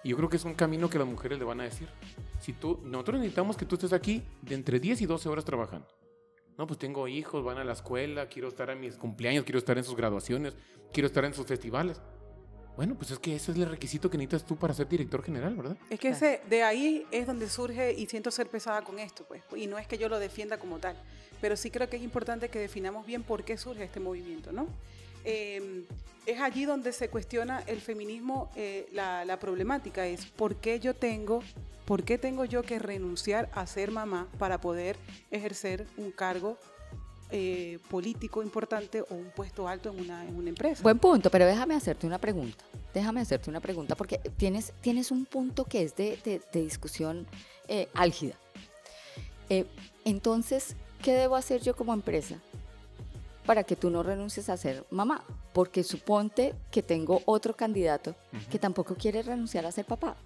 [0.02, 1.88] Y yo creo que es un camino que las mujeres le van a decir.
[2.40, 5.88] Si tú, nosotros necesitamos que tú estés aquí de entre 10 y 12 horas trabajando.
[6.56, 9.78] No, pues tengo hijos, van a la escuela, quiero estar en mis cumpleaños, quiero estar
[9.78, 10.56] en sus graduaciones,
[10.92, 12.00] quiero estar en sus festivales.
[12.78, 15.56] Bueno, pues es que ese es el requisito que necesitas tú para ser director general,
[15.56, 15.76] ¿verdad?
[15.90, 19.42] Es que ese, de ahí es donde surge, y siento ser pesada con esto, pues,
[19.56, 20.94] y no es que yo lo defienda como tal,
[21.40, 24.68] pero sí creo que es importante que definamos bien por qué surge este movimiento, ¿no?
[25.24, 25.86] Eh,
[26.24, 30.94] es allí donde se cuestiona el feminismo, eh, la, la problemática es por qué yo
[30.94, 31.42] tengo,
[31.84, 34.96] por qué tengo yo que renunciar a ser mamá para poder
[35.32, 36.56] ejercer un cargo
[37.30, 40.82] eh, político importante o un puesto alto en una, en una empresa.
[40.82, 42.64] Buen punto, pero déjame hacerte una pregunta.
[42.94, 47.26] Déjame hacerte una pregunta, porque tienes, tienes un punto que es de, de- de discusión
[47.68, 48.34] eh, álgida.
[49.50, 49.66] Eh,
[50.04, 52.36] entonces, ¿qué debo hacer yo como empresa
[53.46, 55.24] para que tú no renuncies a ser mamá?
[55.52, 58.14] Porque suponte que tengo otro candidato
[58.50, 60.16] que tampoco quiere renunciar a ser papá.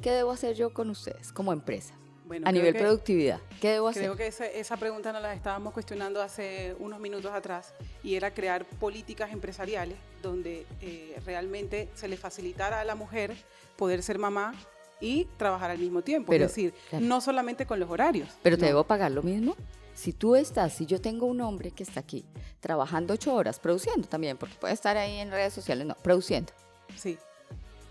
[0.00, 1.94] ¿Qué debo hacer yo con ustedes como empresa?
[2.32, 4.04] Bueno, a nivel que- productividad, ¿qué debo hacer?
[4.04, 8.32] Creo que esa, esa pregunta nos la estábamos cuestionando hace unos minutos atrás y era
[8.32, 13.36] crear políticas empresariales donde eh, realmente se le facilitara a la mujer
[13.76, 14.54] poder ser mamá
[14.98, 16.30] y trabajar al mismo tiempo.
[16.30, 17.04] Pero, es decir, claro.
[17.04, 18.30] no solamente con los horarios.
[18.42, 18.68] Pero te no.
[18.68, 19.54] debo pagar lo mismo.
[19.94, 22.24] Si tú estás, si yo tengo un hombre que está aquí
[22.60, 26.50] trabajando ocho horas, produciendo también, porque puede estar ahí en redes sociales, no, produciendo.
[26.96, 27.18] Sí,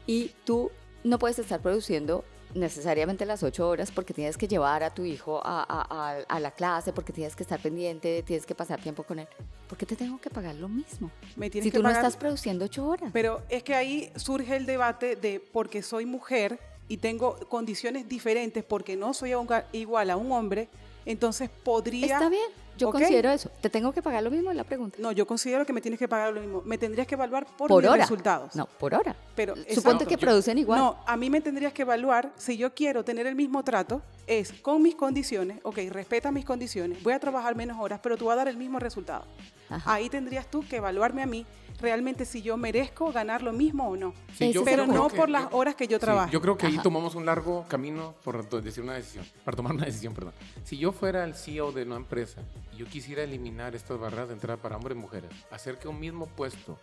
[0.07, 0.71] Y tú
[1.03, 5.41] no puedes estar produciendo necesariamente las ocho horas porque tienes que llevar a tu hijo
[5.43, 9.03] a, a- a- a la clase, porque tienes que estar pendiente, tienes que pasar tiempo
[9.03, 9.27] con él.
[9.67, 11.09] ¿Por qué te tengo que pagar lo mismo?
[11.35, 13.09] me tienes Si que tú no pagar- estás produciendo ocho horas.
[13.13, 18.63] Pero es que ahí surge el debate de porque soy mujer y tengo condiciones diferentes
[18.63, 19.33] porque no soy
[19.71, 20.67] igual a un hombre,
[21.05, 22.05] entonces podría...
[22.17, 23.49] Está bien, yo considero eso.
[23.61, 24.51] ¿Te tengo que pagar lo mismo?
[24.53, 24.97] La pregunta.
[24.99, 26.61] No, yo considero que me tienes que pagar lo mismo.
[26.65, 28.01] Me tendrías que evaluar por, por mis hora.
[28.03, 28.55] resultados.
[28.55, 29.15] No, por hora.
[29.35, 30.79] Pero Suponte que yo- producen igual.
[30.79, 34.51] No, a mí me tendrías que evaluar si yo quiero tener el mismo trato, es
[34.61, 38.33] con mis condiciones, ok, respeta mis condiciones, voy a trabajar menos horas, pero tú vas
[38.33, 39.25] a dar el mismo resultado.
[39.69, 39.93] Ajá.
[39.93, 41.45] Ahí tendrías tú que evaluarme a mí
[41.81, 44.13] realmente si yo merezco ganar lo mismo o no.
[44.33, 45.15] Ese es pero no punto.
[45.15, 46.31] por las horas que yo Sí, trabajo.
[46.31, 46.83] yo creo que ahí Ajá.
[46.83, 50.33] tomamos un largo camino por to- decir una decisión, para tomar una decisión, perdón.
[50.63, 52.41] Si yo fuera el CEO de una empresa
[52.73, 55.99] y yo quisiera eliminar estas barreras de entrada para hombres y mujeres, hacer que un
[55.99, 56.77] mismo puesto,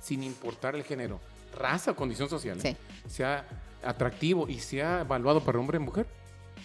[0.00, 1.20] sin importar el género,
[1.56, 2.76] raza o condición social, Sí.
[3.08, 3.46] sea
[3.82, 6.06] atractivo y sea evaluado para hombre y mujer,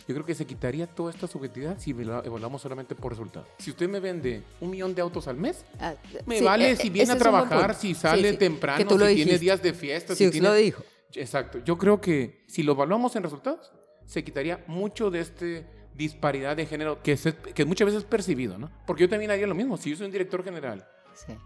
[0.08, 3.48] yo creo que se quitaría toda esta subjetividad si evalua- evaluamos solamente por resultados.
[3.58, 6.76] Si usted me vende un millón de autos al mes, Ah, me sí, vale eh,
[6.76, 10.42] si viene a trabajar, si sale sí, temprano, si tiene días de fiesta, si usted
[10.42, 10.64] lo tiene...
[10.66, 10.84] dijo.
[11.14, 11.60] Exacto.
[11.64, 13.72] Yo creo que si lo evaluamos en resultados,
[14.06, 15.66] se quitaría mucho de este
[15.96, 18.70] disparidad de género que, se- que muchas veces es percibido, ¿no?
[18.86, 19.78] Porque yo también haría lo mismo.
[19.78, 20.86] Si yo soy un director general,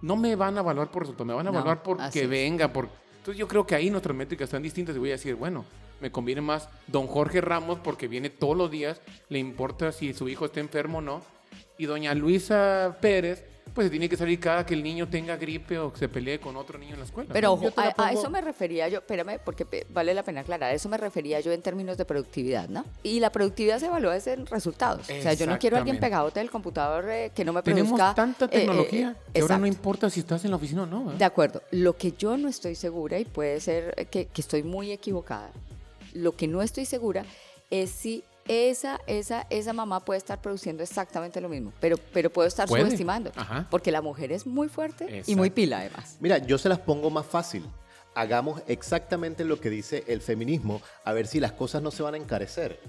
[0.01, 2.25] no me van a evaluar por resultados, me van a No, evaluar por así que
[2.25, 2.29] es.
[2.29, 2.89] venga, por...
[3.19, 5.63] Entonces yo creo que ahí nuestras métricas están distintas y voy a decir, bueno,
[6.01, 10.29] me conviene más don Jorge Ramos porque viene todos los días, le importa si su
[10.29, 11.21] hijo está enfermo o no,
[11.77, 15.77] y doña Luisa Pérez, pues se tiene que salir cada que el niño tenga gripe
[15.77, 17.29] o se pelee con otro niño en la escuela.
[17.31, 20.73] Pero ojo, a, a eso me refería yo, espérame, porque vale la pena aclarar, a
[20.73, 22.83] eso me refería yo en términos de productividad, ¿no?
[23.03, 25.03] Y la productividad se evalúa es en resultados.
[25.09, 25.99] O sea, yo no quiero a alguien Exactamente.
[26.01, 28.15] pegado del computador eh, que no me Tenemos produzca...
[28.15, 31.13] tanta eh, eh, tecnología que ahora no importa si estás en la oficina o no.
[31.13, 31.61] De acuerdo.
[31.71, 35.51] Lo que yo no estoy segura, y puede ser que, que estoy muy equivocada,
[36.19, 37.25] lo que no estoy segura
[37.69, 42.47] es si esa, esa, esa mamá puede estar produciendo exactamente lo mismo, pero, pero puedo
[42.47, 42.83] estar Puede.
[42.83, 43.31] subestimando.
[43.35, 43.67] Ajá.
[43.69, 46.17] Porque la mujer es muy fuerte y muy pila, además.
[46.19, 47.63] Mira, yo se las pongo más fácil.
[48.15, 52.15] Hagamos exactamente lo que dice el feminismo, a ver si las cosas no se van
[52.15, 52.79] a encarecer.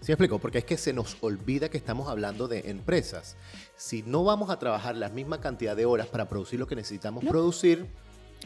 [0.00, 0.38] ¿Sí me explico?
[0.38, 3.36] Porque es que se nos olvida que estamos hablando de empresas.
[3.76, 7.22] Si no vamos a trabajar la misma cantidad de horas para producir lo que necesitamos
[7.22, 7.30] No.
[7.30, 7.86] producir,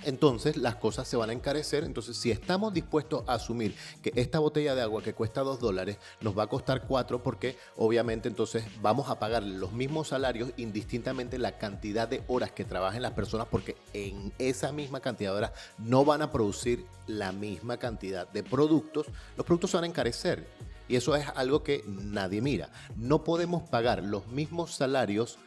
[0.02, 1.84] entonces las cosas se van a encarecer.
[1.84, 5.98] Entonces, si estamos dispuestos a asumir que esta botella de agua que cuesta dos dólares
[6.20, 11.38] nos va a costar cuatro, porque obviamente entonces vamos a pagar los mismos salarios indistintamente
[11.38, 15.52] la cantidad de horas que trabajen las personas, porque en esa misma cantidad de horas
[15.78, 20.46] no van a producir la misma cantidad de productos, los productos se van a encarecer.
[20.86, 22.68] Y eso es algo que nadie mira.
[22.96, 25.38] No podemos pagar los mismos salarios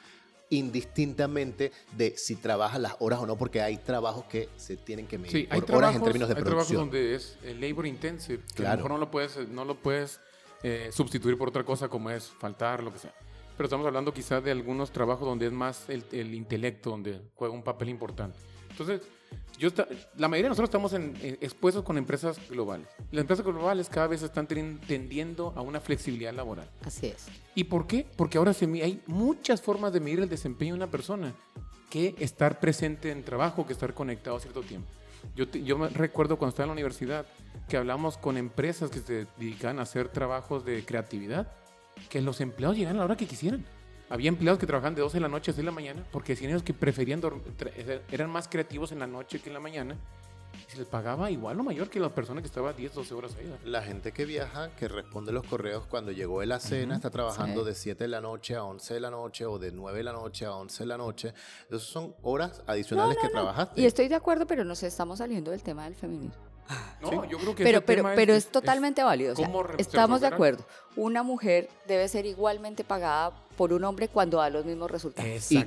[0.49, 5.17] indistintamente de si trabaja las horas o no, porque hay trabajos que se tienen que
[5.17, 6.89] medir Sí, hay por trabajos, horas en términos de hay trabajos producción.
[6.91, 8.71] donde es el labor intensive, que a Claro.
[8.71, 10.19] lo mejor no lo puedes, no lo puedes
[10.63, 13.13] eh, sustituir por otra cosa como es faltar, lo que sea.
[13.55, 17.53] Pero estamos hablando quizás de algunos trabajos donde es más el, el intelecto, donde juega
[17.53, 18.37] un papel importante.
[18.69, 19.01] Entonces,
[19.57, 19.69] yo
[20.17, 22.87] la mayoría de nosotros estamos en- eh, expuestos con empresas globales.
[23.11, 26.69] Las empresas globales cada vez están tendiendo a una flexibilidad laboral.
[26.85, 27.25] Así es.
[27.55, 28.05] ¿Y por qué?
[28.15, 31.33] Porque ahora se hay muchas formas de medir el desempeño de una persona
[31.89, 34.87] que estar presente en trabajo, que estar conectado a cierto tiempo.
[35.35, 37.25] Yo, te- yo me recuerdo cuando estaba en la universidad
[37.67, 41.51] que hablamos con empresas que se dedicaban a hacer trabajos de creatividad,
[42.09, 43.65] que los empleados llegaban a la hora que quisieran.
[44.09, 46.33] Había empleados que trabajaban de 12 de la noche a 6 de la mañana porque
[46.33, 49.95] decían ellos que preferían tra- eran más creativos en la noche que en la mañana
[50.67, 53.35] y se les pagaba igual o mayor que la persona que estaba 10, 12 horas
[53.37, 53.53] ahí.
[53.65, 57.61] La gente que viaja, que responde los correos cuando llegó de la cena, está trabajando
[57.61, 57.67] Sí.
[57.69, 60.13] de 7 de la noche a 11 de la noche o de 9 de la
[60.13, 61.33] noche a 11 de la noche.
[61.69, 63.79] Esas son horas adicionales que trabajaste.
[63.79, 66.41] Y estoy de acuerdo, pero nos estamos saliendo del tema del feminismo.
[67.01, 69.33] No, yo creo que Pero, ese pero, tema pero es, totalmente válido.
[69.33, 70.65] o sea, estamos de acuerdo.
[70.95, 75.51] Una mujer debe ser igualmente pagada por un hombre cuando da los mismos resultados.
[75.51, 75.57] Y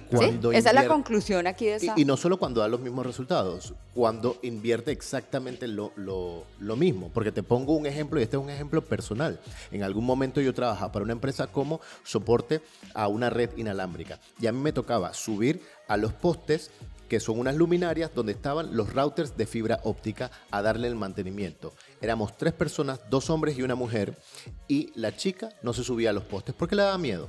[0.53, 1.95] Esa es la conclusión aquí de esa.
[1.97, 6.77] Y, y no solo cuando da los mismos resultados, cuando invierte exactamente lo, lo- lo
[6.77, 7.11] mismo.
[7.15, 9.41] Porque te pongo un ejemplo, y este es un ejemplo personal.
[9.71, 12.61] En algún momento yo trabajaba para una empresa como soporte
[12.93, 14.19] a una red inalámbrica.
[14.41, 16.71] Y a mí me tocaba subir a los postes
[17.11, 21.75] que son unas luminarias donde estaban los routers de fibra óptica a darle el mantenimiento.
[22.01, 24.16] Éramos tres personas, dos hombres y una mujer,
[24.68, 27.29] y la chica no se subía a los postes porque le daba miedo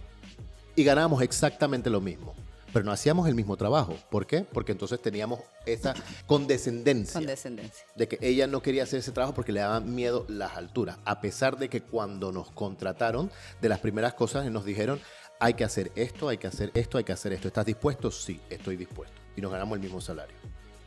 [0.76, 2.36] y ganábamos exactamente lo mismo.
[2.72, 3.98] Pero no hacíamos el mismo trabajo.
[4.12, 4.42] ¿Por qué?
[4.42, 5.96] Porque entonces teníamos esa
[6.28, 7.84] condescendencia Con descendencia.
[7.96, 11.00] de que ella no quería hacer ese trabajo porque le daban miedo las alturas.
[11.06, 15.02] A pesar de que cuando nos contrataron, de las primeras cosas nos dijeron,
[15.40, 17.48] hay que hacer esto, hay que hacer esto, hay que hacer esto.
[17.48, 18.12] ¿Estás dispuesto?
[18.12, 19.21] Sí, estoy dispuesto.
[19.36, 20.36] Y nos ganamos el mismo salario.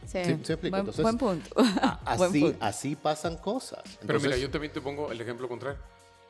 [0.07, 0.77] Sí, Sí, ¿se explica?
[0.77, 1.51] Buen, Entonces, buen punto.
[1.83, 2.59] A- Buen Así, punto.
[2.61, 3.83] así pasan cosas.
[3.85, 5.79] Pero mira, Entonces, yo también te pongo el ejemplo contrario.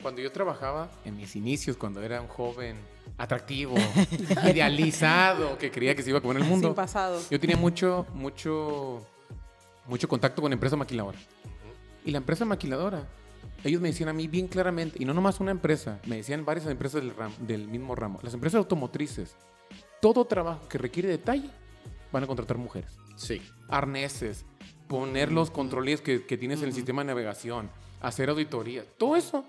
[0.03, 2.77] Cuando yo trabajaba en mis inicios, cuando era un joven
[3.18, 3.74] atractivo,
[4.44, 7.20] idealizado, que creía que se iba a comer el mundo, Sin pasado.
[7.31, 9.05] yo tenía mucho, mucho,
[9.87, 11.18] mucho contacto con empresa maquiladora.
[12.05, 13.05] Y la empresa maquiladora,
[13.62, 16.66] ellos me decían a mí bien claramente, y no nomás una empresa, me decían varias
[16.66, 19.35] empresas del, ram- del mismo ramo, las empresas automotrices,
[20.03, 21.48] todo trabajo que requiere detalle,
[22.14, 23.42] van a contratar mujeres Sí.
[23.68, 24.44] arneses,
[24.88, 29.44] poner los controles que, que tienes en el sistema de navegación, hacer auditorías, todo eso.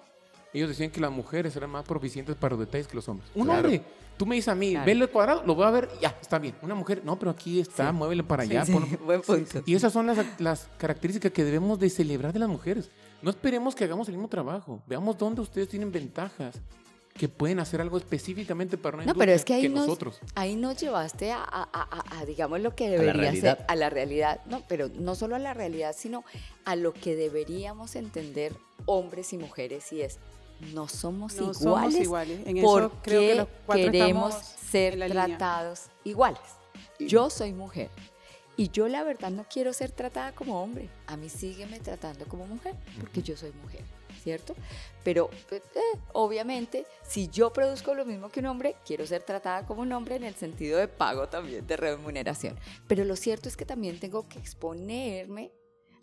[0.54, 3.30] Ellos decían que las mujeres eran más proficientes para los detalles que los hombres.
[3.36, 3.60] Un Claro.
[3.68, 3.82] hombre,
[4.18, 4.86] tú me dices a mí, Claro.
[4.86, 6.56] ve el cuadrado, lo voy a ver, ya, está bien.
[6.62, 8.64] Una mujer, no, pero aquí está, muévele para allá.
[8.66, 9.62] Sí, pon- sí, buen punto.
[9.66, 12.90] Y esas son las, las características que debemos de celebrar de las mujeres.
[13.22, 14.82] No esperemos que hagamos el mismo trabajo.
[14.88, 16.62] Veamos dónde ustedes tienen ventajas
[17.18, 20.20] que pueden hacer algo específicamente para una No, pero es que ahí nos, nosotros.
[20.36, 23.90] ahí nos llevaste a, a- a- a- a, digamos, lo que debería ser, a la
[23.90, 24.42] realidad.
[24.48, 26.26] No, pero no solo a la realidad, sino
[26.66, 28.54] a lo que deberíamos entender
[28.86, 30.20] hombres y mujeres, y es,
[30.74, 35.26] no somos No somos iguales eso creo que porque los cuatro queremos ser línea.
[35.26, 36.42] tratados iguales.
[37.00, 37.90] Yo soy mujer.
[38.58, 40.90] Y yo la verdad no quiero ser tratada como hombre.
[41.08, 43.82] A mí sígueme tratando como mujer, porque yo soy mujer,
[44.26, 44.56] ¿cierto?
[45.04, 45.62] Pero eh,
[46.14, 50.16] obviamente, si yo produzco lo mismo que un hombre, quiero ser tratada como un hombre
[50.16, 52.58] en el sentido de pago también, de remuneración.
[52.88, 55.52] Pero lo cierto es que también tengo que exponerme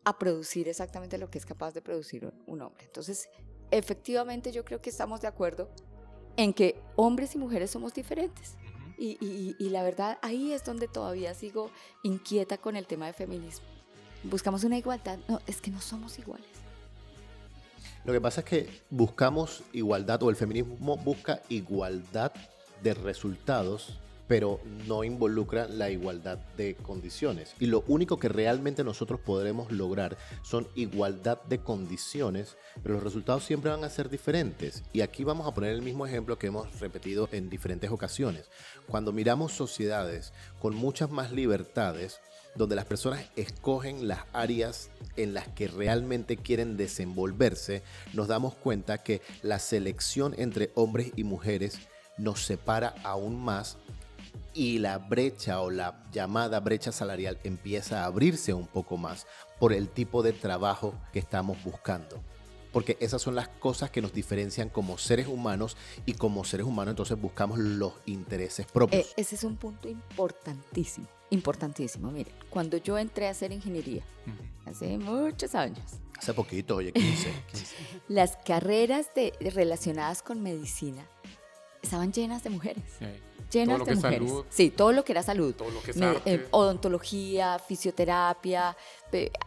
[0.04, 2.84] a producir exactamente lo que es capaz de producir un- un hombre.
[2.84, 3.28] Entonces,
[3.72, 5.68] efectivamente yo creo que estamos de acuerdo
[6.36, 8.56] en que hombres y mujeres somos diferentes.
[8.98, 11.70] Y, y- y la verdad, ahí es donde todavía sigo
[12.04, 13.66] inquieta con el tema de feminismo.
[14.22, 15.18] Buscamos una igualdad.
[15.28, 16.46] No, es que no somos iguales.
[18.04, 22.32] Lo que pasa es que buscamos igualdad, o el feminismo busca igualdad
[22.82, 27.54] de resultados, pero no involucra la igualdad de condiciones.
[27.60, 33.44] Y lo único que realmente nosotros podremos lograr son igualdad de condiciones, pero los resultados
[33.44, 34.82] siempre van a ser diferentes.
[34.92, 38.50] Y aquí vamos a poner el mismo ejemplo que hemos repetido en diferentes ocasiones.
[38.88, 42.18] Cuando miramos sociedades con muchas más libertades,
[42.54, 48.98] donde las personas escogen las áreas en las que realmente quieren desenvolverse, nos damos cuenta
[48.98, 51.78] que la selección entre hombres y mujeres
[52.18, 53.78] nos separa aún más
[54.54, 59.26] y la brecha o la llamada brecha salarial empieza a abrirse un poco más
[59.58, 62.22] por el tipo de trabajo que estamos buscando.
[62.72, 66.92] Porque esas son las cosas que nos diferencian como seres humanos y como seres humanos
[66.92, 69.04] entonces buscamos los intereses propios.
[69.04, 72.10] Eh, ese es un punto importantísimo, importantísimo.
[72.10, 74.02] Mire, cuando yo entré a hacer ingeniería,
[74.66, 75.84] hace muchos años,
[76.18, 77.32] Hace poquito, oye, 15.
[77.50, 77.76] 15.
[78.08, 81.04] las carreras de, relacionadas con medicina
[81.82, 82.84] estaban llenas de mujeres.
[82.98, 83.06] Sí.
[83.50, 84.28] Llenas Todo lo de que es mujeres.
[84.30, 84.44] salud.
[84.48, 85.52] Sí, todo lo que era salud.
[85.54, 86.34] Todo lo que es Me- arte.
[86.34, 88.76] eh, odontología, fisioterapia,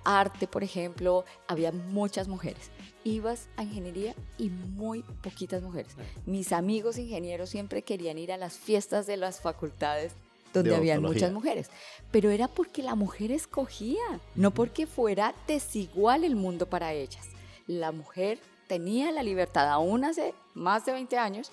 [0.03, 2.69] arte, por ejemplo, había muchas mujeres.
[3.05, 5.95] Ibas a ingeniería y muy poquitas mujeres.
[6.25, 10.13] Mis amigos ingenieros siempre querían ir a las fiestas de las facultades
[10.53, 11.27] donde De habían odontología.
[11.27, 11.69] muchas mujeres,
[12.11, 14.01] pero era porque la mujer escogía,
[14.35, 17.27] no porque fuera desigual el mundo para ellas.
[17.67, 21.51] La mujer tenía la libertad, aún hace más de 20 años,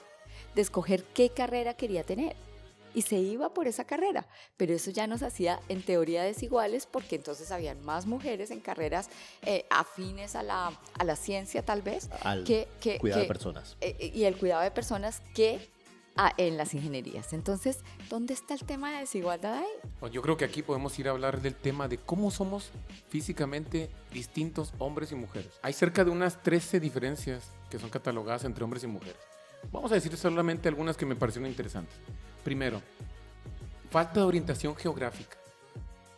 [0.54, 2.34] de escoger qué carrera quería tener.
[2.94, 4.26] Y se iba por esa carrera,
[4.56, 9.08] pero eso ya nos hacía en teoría desiguales porque entonces habían más mujeres en carreras
[9.42, 13.32] eh, afines a la, a la ciencia tal vez, Al que, que- cuidado de que-
[13.32, 13.76] personas.
[13.80, 15.70] eh, eh, y el cuidado de personas que
[16.16, 17.32] ah, en las ingenierías.
[17.32, 17.78] Entonces,
[18.10, 19.88] ¿dónde está el tema de desigualdad ahí?
[19.98, 22.70] Pues Yo creo que aquí podemos ir a hablar del tema de cómo somos
[23.08, 25.52] físicamente distintos hombres y mujeres.
[25.62, 29.16] Hay cerca de unas 13 diferencias que son catalogadas entre hombres y mujeres.
[29.70, 31.96] Vamos a decir solamente algunas que me parecieron interesantes.
[32.44, 32.80] Primero,
[33.90, 35.36] falta de orientación geográfica.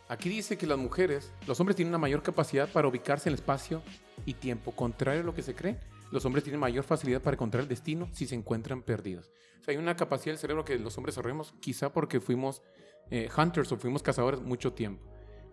[0.07, 3.39] Aquí dice que las mujeres, los hombres tienen una mayor capacidad para ubicarse en el
[3.39, 3.81] espacio
[4.25, 4.71] y tiempo.
[4.71, 5.77] Contrario a lo que se cree,
[6.11, 9.31] los hombres tienen mayor facilidad para encontrar el destino si se encuentran perdidos.
[9.61, 12.61] O sea, hay una capacidad del cerebro que los hombres desarrollamos quizá porque fuimos
[13.09, 15.03] eh, hunters o fuimos cazadores mucho tiempo.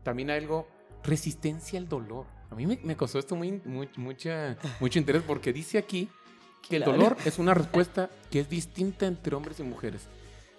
[0.02, 0.68] También hay algo,
[1.02, 2.26] resistencia al dolor.
[2.50, 6.10] A mí me, me causó esto muy, muy- mucha, mucho interés porque dice aquí
[6.68, 10.02] que el dolor es una respuesta que es distinta entre hombres y mujeres.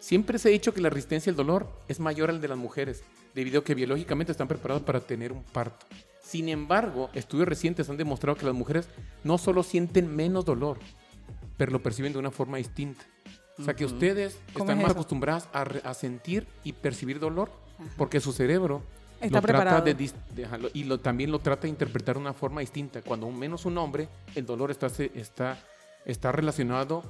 [0.03, 3.03] Siempre se ha dicho que la resistencia al dolor es mayor al de las mujeres,
[3.33, 5.85] debido a que biológicamente están preparadas para tener un parto.
[6.21, 8.89] Sin embargo, estudios recientes han demostrado que las mujeres
[9.23, 10.77] no solo sienten menos dolor,
[11.55, 13.01] pero lo perciben de una forma distinta.
[13.57, 13.93] O sea que Ujú.
[13.93, 17.89] ustedes ¿Cómo están es más acostumbradas a, a sentir y percibir dolor Ajá.
[17.95, 18.81] porque su cerebro
[19.21, 19.85] Está lo trata preparado.
[19.85, 23.01] de, dis- de- lo- y lo, también lo trata de interpretar de una forma distinta.
[23.03, 25.57] Cuando menos un hombre, el dolor está, está,
[26.03, 27.03] está relacionado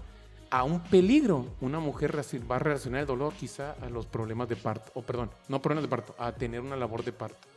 [0.54, 1.48] a un peligro.
[1.62, 2.16] Una mujer
[2.50, 5.90] va a relacionar el dolor quizá a los problemas de parto, o perdón, no problemas
[5.90, 7.48] de parto, a tener una labor de parto.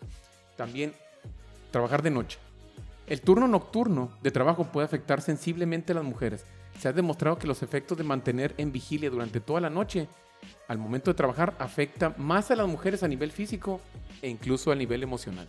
[0.56, 0.94] También
[1.70, 2.38] trabajar de noche.
[3.06, 6.46] El turno nocturno de trabajo puede afectar sensiblemente a las mujeres.
[6.80, 10.08] Se ha demostrado que los efectos de mantener en vigilia durante toda la noche
[10.66, 13.78] al momento de trabajar afecta más a las mujeres a nivel físico
[14.22, 15.48] e incluso a nivel emocional.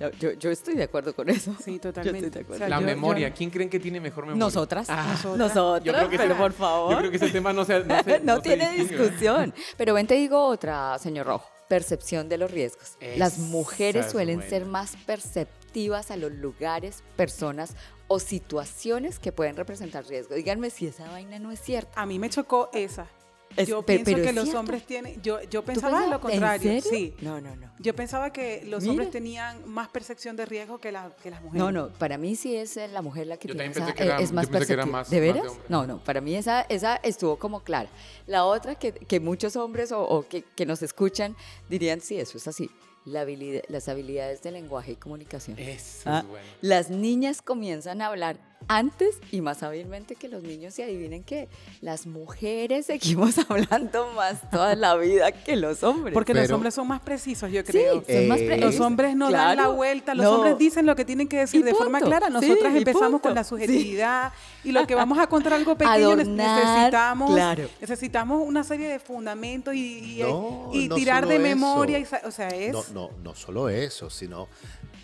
[0.00, 1.54] Yo, yo- yo estoy de acuerdo con eso.
[1.64, 2.30] Sí, totalmente.
[2.30, 2.54] de acuerdo.
[2.54, 4.40] O sea, la yo- memoria, yo- ¿quién creen que tiene mejor memoria?
[4.44, 4.88] Nosotras.
[4.88, 5.36] Nosotras.
[5.38, 5.84] Nosotras.
[5.84, 6.90] Yo creo que pero ese- por favor.
[6.92, 9.54] Yo creo que ese tema no se, no se- no tiene discusión.
[9.76, 11.48] Pero ven, te digo otra, señor Rojo.
[11.68, 12.98] Percepción de los riesgos.
[13.16, 17.74] Las mujeres es suelen ser más perceptivas a los lugares, personas
[18.06, 20.34] o situaciones que pueden representar riesgo.
[20.34, 22.00] Díganme si esa vaina no es cierta.
[22.00, 23.06] A mí me chocó esa.
[23.56, 24.60] Es- yo pe- pienso pero que los cierto.
[24.60, 25.20] hombres tienen.
[25.22, 26.70] Yo, yo ¿Tú pensaba en lo contrario.
[26.72, 26.98] ¿En serio?
[26.98, 27.14] Sí.
[27.20, 27.70] No, no, no.
[27.78, 31.58] Yo pensaba que los hombres tenían más percepción de riesgo que, la- que las mujeres.
[31.64, 34.02] No, no, para mí sí es eh, la mujer la que Yo tiene esa, que
[34.04, 35.44] era- eh, es más más- ¿De más de veras?
[35.68, 37.88] no, no, para mí esa, esa estuvo como clara.
[38.26, 41.36] La otra que, que muchos hombres o, o que, que nos escuchan
[41.68, 42.70] dirían, sí, eso es así.
[43.06, 45.58] La habilidad- las habilidades de lenguaje y comunicación.
[45.58, 46.46] Eso Ah, es bueno.
[46.62, 48.38] Las niñas comienzan a hablar
[48.68, 51.48] antes y más hábilmente que los niños y adivinen qué,
[51.80, 56.14] las mujeres seguimos hablando más toda la vida que los hombres.
[56.14, 58.04] Porque los hombres son más precisos, yo sí, creo.
[58.06, 60.32] son más Eh, Los hombres no dan la vuelta, los no.
[60.36, 62.28] hombres dicen lo que tienen que decir Y de forma clara.
[62.30, 63.20] Nosotras empezamos punto.
[63.22, 63.48] con la Sí.
[63.50, 64.32] subjetividad
[64.64, 67.68] y lo que vamos a contar algo pequeño Adornar, necesitamos claro.
[67.80, 72.30] necesitamos una serie de fundamentos y, y- No, y no tirar de memoria, y o
[72.30, 74.48] sea, es No, no, no solo eso, sino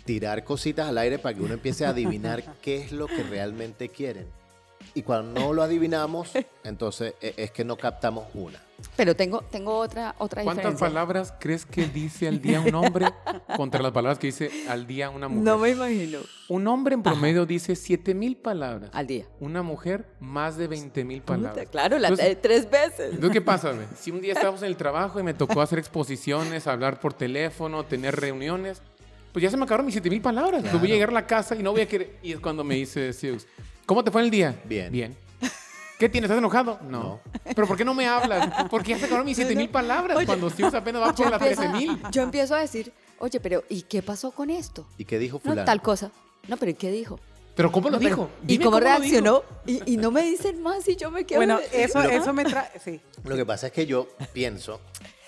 [0.05, 3.50] tirar cositas al aire para que uno empiece a adivinar qué es lo que realmente
[3.95, 4.27] quieren.
[4.95, 6.31] Y cuando no lo adivinamos,
[6.63, 8.59] entonces e- es que no captamos una.
[8.95, 10.87] Pero tengo, tengo otra, otra ¿Cuántas diferencia.
[10.87, 13.05] palabras crees que dice al día un hombre
[13.55, 15.43] contra las palabras que dice al día una mujer?
[15.43, 16.17] No me imagino.
[16.49, 18.89] Un hombre en promedio dice 7000 palabras.
[18.91, 19.25] Al día.
[19.39, 21.53] Una mujer más de 20000 palabras.
[21.53, 23.13] Puta, claro, la- Entonces, eh, tres veces.
[23.13, 23.71] Entonces, ¿qué pasa?
[23.95, 27.85] Si un día estábamos en el trabajo y me tocó hacer exposiciones, hablar por teléfono,
[27.85, 28.81] tener reuniones,
[29.31, 30.61] pues ya se me acabaron mis 7000 palabras.
[30.61, 30.93] Pues voy a Claro.
[30.93, 32.17] llegar a la casa y no voy a querer.
[32.23, 33.47] Y es cuando me dice Zeus,
[33.85, 34.61] ¿cómo te fue en el día?
[34.65, 34.91] Bien.
[34.91, 35.17] Bien.
[35.99, 36.29] ¿Qué tienes?
[36.29, 36.79] ¿Estás enojado?
[36.89, 36.89] No.
[37.03, 37.21] No.
[37.55, 38.65] ¿Pero por qué no me hablas?
[38.71, 41.99] Porque ya se acabaron mis 7000 palabras cuando Zeus apenas va por las empiezo, 13000.
[42.11, 44.87] yo empiezo a decir, oye, pero ¿y qué pasó con esto?
[44.97, 45.65] ¿Y qué dijo No, fulano?
[45.65, 46.09] tal cosa.
[46.47, 47.19] No, pero ¿y qué dijo?
[47.55, 48.29] ¿Pero cómo lo No, dijo?
[48.47, 49.43] ¿Y cómo reaccionó?
[49.67, 51.37] Y, y no me dicen más y yo me quedo...
[51.37, 52.99] bueno, de- eso Lo- eso me trae, sí.
[53.23, 54.81] Lo que pasa es que yo pienso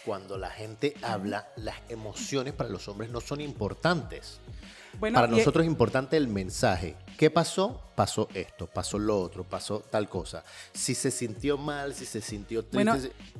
[0.06, 4.40] cuando la gente habla, las emociones para los hombres no son importantes.
[5.00, 6.96] Bueno, para nosotros es importante el mensaje.
[7.18, 7.82] ¿Qué pasó?
[7.96, 10.44] Pasó esto, pasó lo otro, pasó tal cosa.
[10.74, 12.76] Si se sintió mal, si se sintió triste.
[12.76, 12.98] Bueno,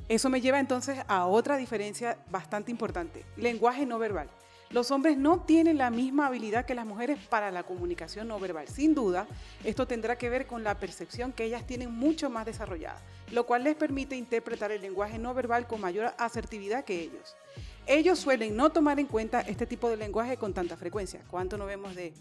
[0.08, 4.28] eso me lleva entonces a otra diferencia bastante importante, lenguaje no verbal.
[4.70, 8.66] Los hombres no tienen la misma habilidad que las mujeres para la comunicación no verbal.
[8.68, 9.26] Sin duda,
[9.62, 13.00] esto tendrá que ver con la percepción que ellas tienen mucho más desarrollada,
[13.30, 17.36] lo cual les permite interpretar el lenguaje no verbal con mayor asertividad que ellos.
[17.86, 21.20] Ellos suelen no tomar en cuenta este tipo de lenguaje con tanta frecuencia.
[21.30, 22.14] ¿Cuánto no vemos de...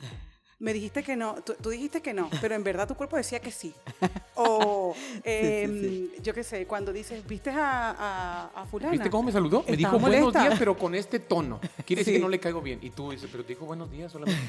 [0.63, 3.39] Me dijiste que no, tú, tú dijiste que no, pero en verdad tu cuerpo decía
[3.41, 3.73] que sí.
[4.35, 8.91] O, em, yo qué sé, cuando dices, ¿viste a, a, a fulana?
[8.91, 9.63] ¿Viste cómo me saludó?
[9.67, 10.41] Me dijo buenos molesta.
[10.43, 11.59] días, pero con este tono.
[11.85, 12.19] Quiere decir Sí.
[12.19, 12.79] que no le caigo bien.
[12.81, 14.41] Y tú dices, pero te dijo buenos días solamente.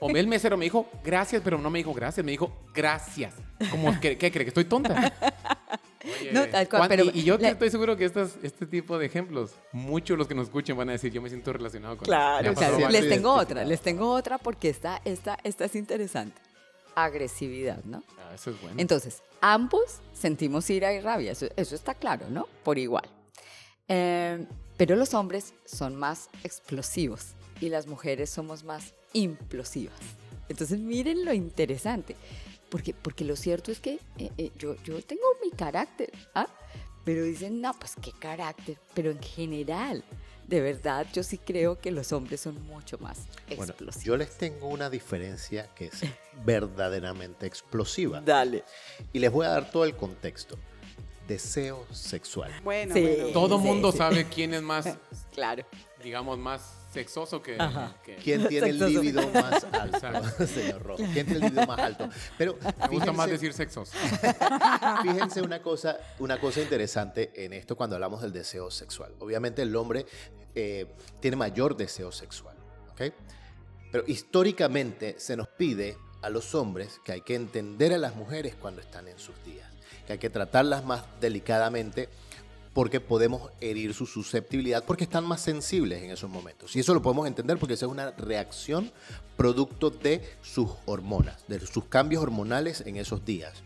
[0.00, 3.34] O el mesero me dijo gracias, pero no me dijo gracias, me dijo gracias.
[3.70, 4.44] Como, ¿qué, qué cree?
[4.44, 5.12] ¿Que estoy tonta?
[6.04, 8.66] Oye, No, tal cual, ¿cuán- pero y, y yo la- estoy seguro que estas, este
[8.66, 11.52] tipo de ejemplos, muchos de los que nos escuchen van a decir, yo me siento
[11.52, 12.88] relacionado con Claro, claro.
[12.90, 16.40] Les tengo otra, les tengo otra porque esta, esta, esta es interesante.
[16.94, 18.02] Agresividad, ¿no?
[18.18, 18.76] Ah, eso es bueno.
[18.80, 22.46] Entonces, ambos sentimos ira y rabia, eso, eso está claro, ¿no?
[22.64, 23.08] Por igual.
[23.88, 24.44] Eh,
[24.76, 27.28] pero los hombres son más explosivos
[27.60, 29.96] y las mujeres somos más implosivas.
[30.48, 32.16] Entonces, miren lo interesante,
[32.68, 36.46] porque, porque lo cierto es que eh, eh, yo, yo tengo mi carácter, ¿ah?
[37.04, 40.04] Pero dicen, no, pues qué carácter, pero en general,
[40.46, 44.04] de verdad, yo sí creo que los hombres son mucho más Bueno, explosivos.
[44.04, 46.00] yo les tengo una diferencia que es
[46.44, 48.20] verdaderamente explosiva.
[48.20, 48.64] Dale.
[49.12, 50.58] Y les voy a dar todo el contexto.
[51.26, 52.50] Deseo sexual.
[52.64, 53.02] Bueno, Sí.
[53.02, 53.28] bueno.
[53.32, 53.98] Todo sí, mundo sí.
[53.98, 54.96] sabe quién es más,
[55.34, 55.64] Claro.
[56.02, 57.56] digamos, más sexoso que...
[58.04, 59.02] Que- ¿Quién tiene el Sexoso.
[59.02, 61.02] líbido más alto, señor Rojo?
[61.12, 62.08] ¿Quién tiene el líbido más alto?
[62.36, 63.92] Pero Me gusta más fíjense- decir sexoso.
[65.02, 69.14] Fíjense una cosa, una cosa interesante en esto cuando hablamos del deseo sexual.
[69.18, 70.06] Obviamente el hombre
[70.54, 70.86] eh,
[71.20, 72.56] tiene mayor deseo sexual,
[72.92, 73.12] ¿ok?
[73.92, 78.54] Pero históricamente se nos pide a los hombres que hay que entender a las mujeres
[78.54, 79.68] cuando están en sus días,
[80.06, 82.08] que hay que tratarlas más delicadamente
[82.78, 86.76] porque podemos herir su susceptibilidad, porque están más sensibles en esos momentos.
[86.76, 88.92] Y eso lo podemos entender porque esa es una reacción
[89.36, 93.64] producto de sus hormonas, de sus cambios hormonales en esos días.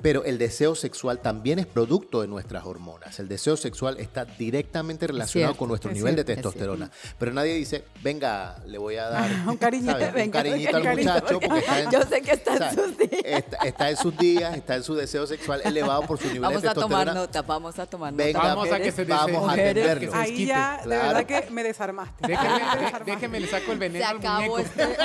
[0.00, 3.18] Pero el deseo sexual también es producto de nuestras hormonas.
[3.18, 6.88] El deseo sexual está directamente relacionado cierto, con nuestro es nivel de cierto, testosterona.
[7.18, 10.08] Pero nadie dice, venga, le voy a dar Un cariñito, ¿sabes?
[10.10, 11.40] un venga, cariñito al muchacho.
[11.40, 13.10] Porque está en, Yo sé que está en sus días.
[13.24, 16.62] Está, está en sus días, está en su deseo sexual elevado por su nivel Vamos
[16.62, 17.20] de a tomar testosterona.
[17.20, 18.24] nota, vamos a tomar nota.
[18.24, 20.00] Venga, Vamos a que se vamos a atenderlo.
[20.00, 21.08] que se Ahí ya, de Claro.
[21.08, 22.24] verdad que me desarmaste.
[22.28, 23.10] Déjeme, Me dé- desarmaste.
[23.10, 24.58] déjeme, le saco el Se veneno al acabó, muñeco.
[24.60, 24.96] este-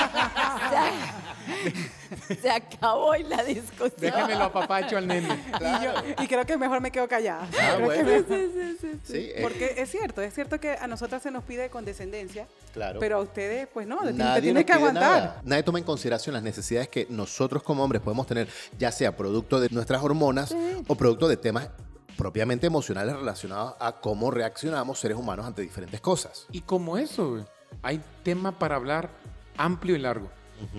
[2.42, 3.92] se, acabó y la discusión.
[3.98, 5.28] Déjemelo a papacho al nene.
[5.60, 7.48] Y, yo- y creo que mejor me quedo callada.
[7.60, 8.26] Ah, Creo que bueno.
[8.30, 12.48] me- Sí, eh, Porque es cierto, es cierto que a nosotras se nos pide condescendencia,
[12.74, 13.00] claro.
[13.00, 15.04] pero a ustedes, pues no, te, te Nadie tienes nos que aguantar.
[15.04, 15.42] nada.
[15.44, 18.48] Nadie toma en consideración las necesidades que nosotros como hombres podemos tener,
[18.78, 20.56] ya sea producto de nuestras hormonas
[20.88, 21.70] o producto de temas
[22.18, 26.46] propiamente emocionales relacionados a cómo reaccionamos seres humanos ante diferentes cosas.
[26.52, 27.44] Y como eso, güey,
[27.82, 29.10] hay tema para hablar
[29.58, 30.30] amplio y largo.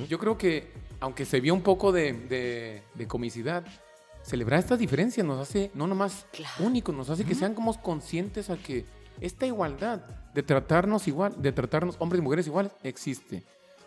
[0.09, 0.73] Yo creo que,
[1.05, 3.63] aunque se vio un poco de, de- de comicidad,
[4.23, 6.55] celebrar estas diferencias nos hace no nomás Claro.
[6.65, 8.87] únicos, nos hace que sean como conscientes a que
[9.21, 10.01] esta igualdad
[10.33, 13.45] de tratarnos igual, de tratarnos hombres y mujeres iguales, existe.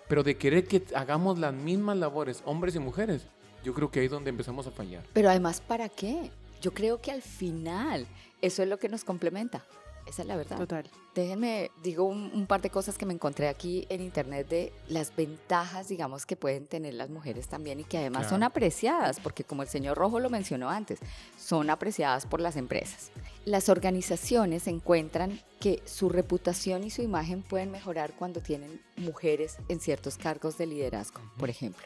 [0.07, 3.23] Pero de querer que hagamos las mismas labores, hombres y mujeres,
[3.63, 5.03] yo creo que ahí es donde empezamos a fallar.
[5.11, 6.29] Pero además, ¿para qué?
[6.61, 8.05] Yo creo que al final
[8.41, 9.65] eso es lo que nos complementa.
[10.07, 10.57] Esa es la verdad.
[10.57, 10.89] Total.
[11.13, 15.15] Déjenme, digo un, un par de cosas que me encontré aquí en internet de las
[15.15, 18.35] ventajas, digamos, que pueden tener las mujeres también y que además Claro.
[18.35, 20.99] son apreciadas, porque como el señor Rojo lo mencionó antes,
[21.37, 23.11] son apreciadas por las empresas.
[23.45, 29.79] Las organizaciones encuentran que su reputación y su imagen pueden mejorar cuando tienen mujeres en
[29.79, 31.85] ciertos cargos de liderazgo, por ejemplo.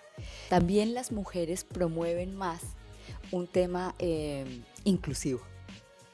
[0.50, 2.62] También las mujeres promueven más
[3.32, 5.40] un tema eh, inclusivo.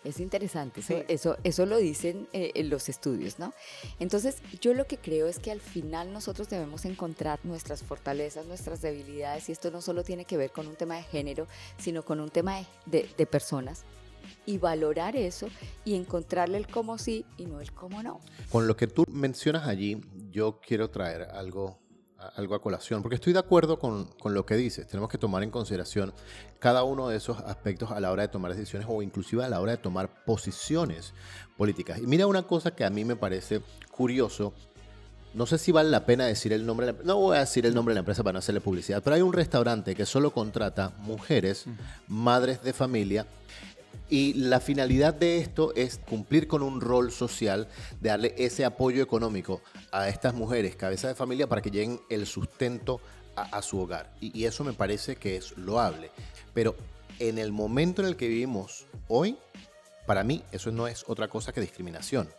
[0.08, 1.03] Es interesante, eso, Sí.
[1.10, 3.53] eso, eso lo dicen eh, en los estudios, ¿no?
[3.99, 8.82] Entonces, yo lo que creo es que al final nosotros debemos encontrar nuestras fortalezas, nuestras
[8.82, 11.47] debilidades, y esto no solo tiene que ver con un tema de género,
[11.78, 13.84] sino con un tema de, de- de personas,
[14.45, 15.47] y valorar eso
[15.84, 18.22] y encontrarle el cómo sí y no el cómo no.
[18.49, 20.01] Con lo que tú mencionas allí,
[20.32, 21.78] yo quiero traer algo,
[22.36, 24.88] algo a colación, porque estoy de acuerdo con, con lo que dices.
[24.88, 26.13] Tenemos que tomar en consideración
[26.59, 29.61] cada uno de esos aspectos a la hora de tomar decisiones o inclusive a la
[29.61, 31.13] hora de tomar posiciones
[31.57, 31.99] políticas.
[31.99, 33.61] Y mira una cosa que a mí me parece
[33.91, 34.53] curioso.
[35.34, 37.65] No sé si vale la pena decir el nombre de la No voy a decir
[37.65, 40.32] el nombre de la empresa para no hacerle publicidad, pero hay un restaurante que solo
[40.32, 41.65] contrata mujeres,
[42.07, 43.28] madres de familia,
[44.10, 47.68] Y la finalidad de esto es cumplir con un rol social,
[47.99, 52.26] de darle ese apoyo económico a estas mujeres, cabeza de familia, para que lleguen el
[52.26, 53.01] sustento
[53.36, 54.12] a, su hogar.
[54.20, 56.10] Y eso me parece que es loable.
[56.53, 56.76] Pero
[57.20, 59.38] en el momento en el que vivimos hoy,
[60.05, 62.30] para mí eso no es otra cosa que discriminación.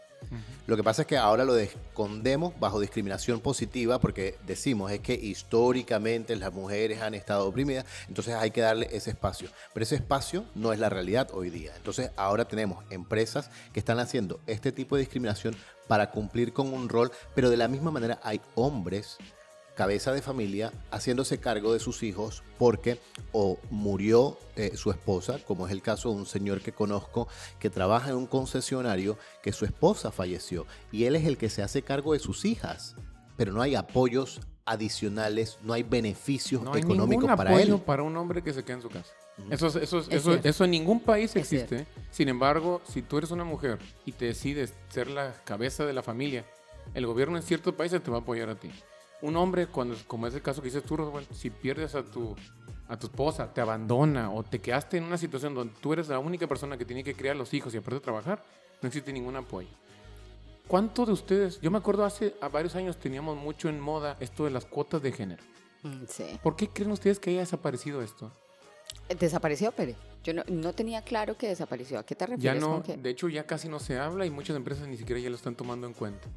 [0.66, 5.14] Lo que pasa es que ahora lo escondemos bajo discriminación positiva porque decimos es que
[5.14, 9.48] históricamente las mujeres han estado oprimidas, entonces hay que darle ese espacio.
[9.72, 11.72] Pero ese espacio no es la realidad hoy día.
[11.76, 15.56] Entonces ahora tenemos empresas que están haciendo este tipo de discriminación
[15.86, 19.16] para cumplir con un rol, pero de la misma manera hay hombres
[19.78, 22.98] cabeza de familia haciéndose cargo de sus hijos porque
[23.30, 27.28] o murió eh, su esposa, como es el caso de un señor que conozco
[27.60, 31.62] que trabaja en un concesionario que su esposa falleció y él es el que se
[31.62, 32.96] hace cargo de sus hijas,
[33.36, 37.80] pero no hay apoyos adicionales, no hay beneficios No hay económicos para apoyo él.
[37.82, 39.12] para un hombre que se quede en su casa.
[39.48, 41.86] Eso, es- eso, es- Es eso, en ningún país Es existe.
[42.10, 46.02] Sin embargo, si tú eres una mujer y te decides ser la cabeza de la
[46.02, 46.44] familia,
[46.94, 48.70] el gobierno en ciertos países te va a apoyar a ti.
[49.22, 52.36] Un hombre, cuando, como es el caso que dices tú, Roswell, si pierdes a tu,
[52.86, 56.18] a tu esposa, te abandona o te quedaste en una situación donde tú eres la
[56.20, 58.44] única persona que tiene que criar los hijos y aparte trabajar,
[58.80, 59.68] no existe ningún apoyo.
[60.68, 64.44] ¿Cuántos de ustedes, yo me acuerdo hace a varios años teníamos mucho en moda esto
[64.44, 65.42] de las cuotas de género?
[65.82, 66.38] Mm, Sí.
[66.42, 68.30] ¿Por qué creen ustedes que haya desaparecido esto?
[69.18, 69.96] Desapareció, Pere.
[70.22, 71.98] Yo no, no tenía claro que desapareció.
[71.98, 72.96] ¿A qué te Ya refieres no, con que?
[72.96, 75.54] de hecho ya casi no se habla y muchas empresas ni siquiera ya lo están
[75.54, 76.28] tomando en cuenta.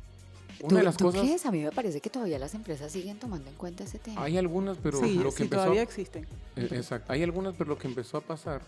[0.62, 1.46] ¿Tú, Una de las tú cosas, crees?
[1.46, 4.24] A mí me parece que todavía las empresas siguen tomando en cuenta ese tema.
[4.24, 6.28] hay algunas, pero sí, lo que sí, empezó, todavía existen.
[6.56, 8.62] eh, exacto, hay algunas, pero lo que empezó a pasar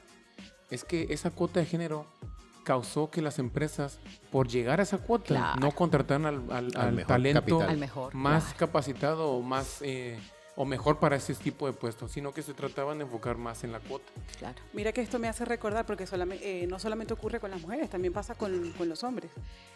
[0.70, 2.06] es que esa cuota de género
[2.64, 4.00] causó que las empresas,
[4.32, 5.60] por llegar a esa cuota, Claro.
[5.60, 7.70] no contrataran al, al- Al al mejor talento capital.
[7.70, 8.14] Al mejor.
[8.16, 8.58] más claro.
[8.60, 10.18] capacitado o más eh,
[10.56, 13.72] o mejor para ese tipo de puestos, sino que se trataban de enfocar más en
[13.72, 14.06] la cuota.
[14.38, 14.56] claro.
[14.74, 17.90] Mira que esto me hace recordar, porque solamente, eh, no solamente ocurre con las mujeres,
[17.90, 19.32] también pasa con, con los hombres.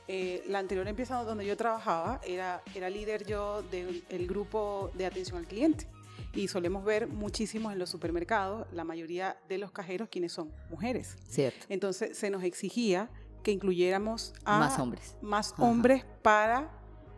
[0.08, 5.06] Eh, la anterior empresa donde yo trabajaba, era, era líder yo del el grupo de
[5.08, 5.88] atención al cliente.
[6.34, 11.16] Y solemos ver muchísimos en los supermercados, la mayoría de los cajeros, quienes son mujeres.
[11.28, 11.66] Cierto.
[11.70, 13.10] Entonces se nos exigía
[13.44, 15.16] que incluyéramos a Más hombres.
[15.22, 15.64] más Ajá.
[15.64, 16.70] hombres para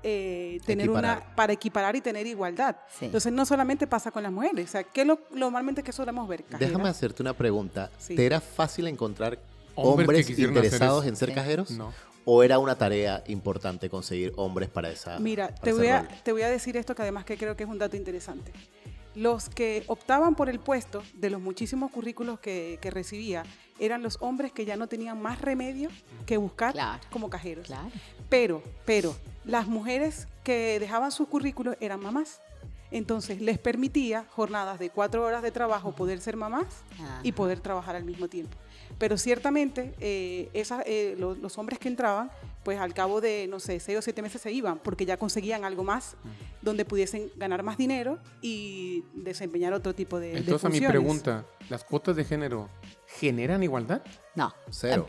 [0.03, 2.75] eh, tener una para equiparar y tener igualdad.
[2.97, 3.05] Sí.
[3.05, 6.27] Entonces no solamente pasa con las mujeres, o sea, ¿qué es lo normalmente que solemos
[6.27, 6.45] ver?
[6.59, 7.89] Déjame hacerte una pregunta.
[7.97, 8.15] Sí.
[8.15, 9.39] ¿Te era fácil encontrar
[9.75, 11.35] Hombres interesados en ser Sí.
[11.35, 11.71] cajeros?
[11.71, 11.93] No.
[12.25, 16.31] ¿O era una tarea importante conseguir hombres para esa Mira, para te voy, a, te
[16.33, 18.51] voy a decir esto que además que creo que es un dato interesante.
[19.15, 23.43] Los que optaban por el puesto de los muchísimos currículos que, que recibía
[23.79, 25.89] eran los hombres que ya no tenían más remedio
[26.25, 27.01] que buscar Claro.
[27.09, 27.65] como cajeros.
[27.65, 27.89] Claro.
[28.29, 29.15] Pero, pero,
[29.49, 32.41] las mujeres que dejaban sus currículos eran mamás.
[32.91, 36.65] Entonces les permitía jornadas de cuatro horas de trabajo poder ser mamás
[37.21, 38.57] y poder trabajar al mismo tiempo.
[38.97, 42.31] Pero ciertamente eh, esas, eh, lo- los, hombres que entraban,
[42.63, 45.65] pues al cabo de, no sé, seis o siete meses se iban porque ya conseguían
[45.65, 46.15] algo más
[46.63, 51.45] donde pudiesen ganar más dinero y desempeñar otro tipo de, de Entonces a mi pregunta,
[51.69, 52.69] ¿las cuotas de género
[53.05, 54.01] generan igualdad?
[54.33, 54.51] No.
[54.71, 55.07] Cero.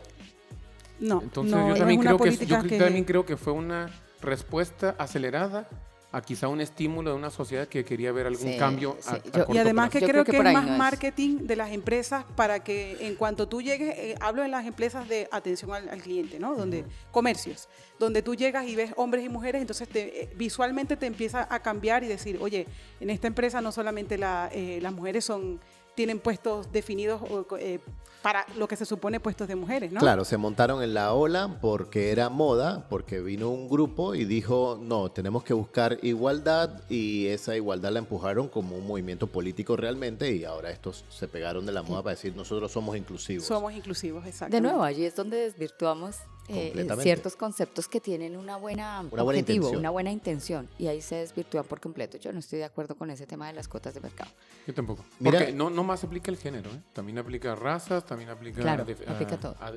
[0.99, 2.37] No, Entonces no, yo creo que
[2.69, 3.89] que- también creo que fue una
[4.21, 5.67] respuesta acelerada
[6.13, 9.09] a quizá un estímulo de una sociedad que quería ver algún Sí, cambio a, sí.
[9.15, 9.91] a Yo- corto Y además plazo.
[9.93, 10.77] que Yo creo creo que que, es más no es.
[10.77, 15.07] marketing de las empresas para que en cuanto tú llegues, eh, hablo en las empresas
[15.07, 16.53] de atención al, al cliente, ¿no?
[16.57, 21.05] Donde comercios, donde tú llegas y ves hombres y mujeres, entonces te, eh, visualmente te
[21.05, 22.67] empieza a cambiar y decir, oye,
[22.99, 25.61] en esta empresa no solamente la, eh, las mujeres son
[25.95, 27.79] tienen puestos definidos o, eh,
[28.21, 29.99] para lo que se supone puestos de mujeres, ¿no?
[29.99, 34.79] Claro, se montaron en la ola porque era moda, porque vino un grupo y dijo,
[34.81, 40.35] no, tenemos que buscar igualdad y esa igualdad la empujaron como un movimiento político realmente
[40.35, 43.45] y ahora estos se pegaron de la moda para decir, nosotros somos inclusivos.
[43.45, 44.55] Somos inclusivos, exacto.
[44.55, 46.17] De nuevo, allí es donde desvirtuamos
[46.51, 47.03] eh, Completamente.
[47.03, 49.79] ciertos conceptos que tienen una buena Una buena objetivo, intención.
[49.79, 52.17] una buena intención, y ahí se desvirtúan por completo.
[52.17, 54.29] Yo no estoy de acuerdo con ese tema de las cuotas de mercado.
[54.67, 55.03] Yo tampoco.
[55.19, 56.81] Mira- Porque no, no más aplica el género, ¿eh?
[56.93, 59.55] también aplica razas, también aplica, Claro, def- aplica todo.
[59.59, 59.67] a-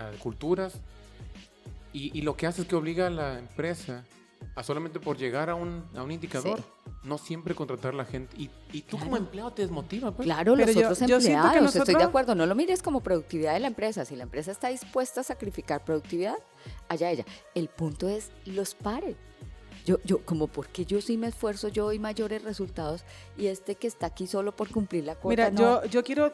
[0.00, 0.74] a- a culturas.
[1.92, 4.04] Y, y lo que hace es que obliga a la empresa
[4.54, 6.90] a solamente por llegar a un, a un indicador, Sí.
[7.04, 8.36] no siempre contratar a la gente.
[8.36, 10.24] Y, y tú como empleado te desmotiva, pues.
[10.26, 12.34] Claro, Pero los yo- otros yo empleados, estoy de acuerdo.
[12.34, 14.04] No lo mires como productividad de la empresa.
[14.04, 16.36] Si la empresa está dispuesta a sacrificar productividad,
[16.88, 17.24] allá ella.
[17.54, 19.16] El punto es los pares.
[19.84, 23.04] Yo, yo, como porque yo sí me esfuerzo, yo doy mayores resultados
[23.36, 25.82] y este que está aquí solo por cumplir la cuota, Mira, no.
[25.82, 26.32] yo, yo quiero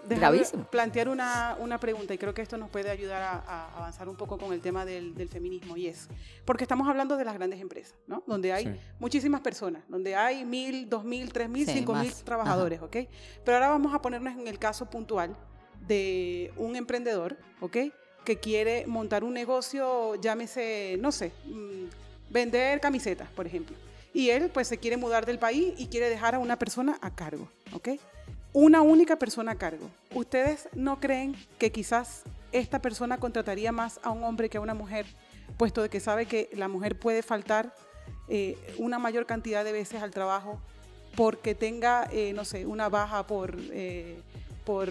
[0.70, 4.16] plantear una, una pregunta y creo que esto nos puede ayudar a, a avanzar un
[4.16, 6.08] poco con el tema del, del feminismo y es,
[6.44, 8.22] porque estamos hablando de las grandes empresas, ¿no?
[8.26, 8.70] Donde hay Sí.
[8.98, 12.96] muchísimas personas, donde hay mil, dos mil, tres mil, Sí, cinco mil trabajadores, ¿ok?
[13.44, 15.34] Pero ahora vamos a ponernos en el caso puntual
[15.86, 17.76] de un emprendedor, ¿ok?
[18.24, 21.84] Que quiere montar un negocio, llámese, no sé, mm,
[22.30, 23.76] vender camisetas, por ejemplo.
[24.14, 27.14] Y él pues se quiere mudar del país y quiere dejar a una persona a
[27.14, 27.90] cargo, ¿ok?
[28.52, 29.90] Una única persona a cargo.
[30.14, 32.22] ¿Ustedes no creen que quizás
[32.52, 35.04] esta persona contrataría más a un hombre que a una mujer,
[35.58, 37.74] puesto de que sabe que la mujer puede faltar
[38.28, 40.58] eh, una mayor cantidad de veces al trabajo
[41.14, 44.20] porque tenga, eh, no sé, una baja por, eh,
[44.64, 44.90] por,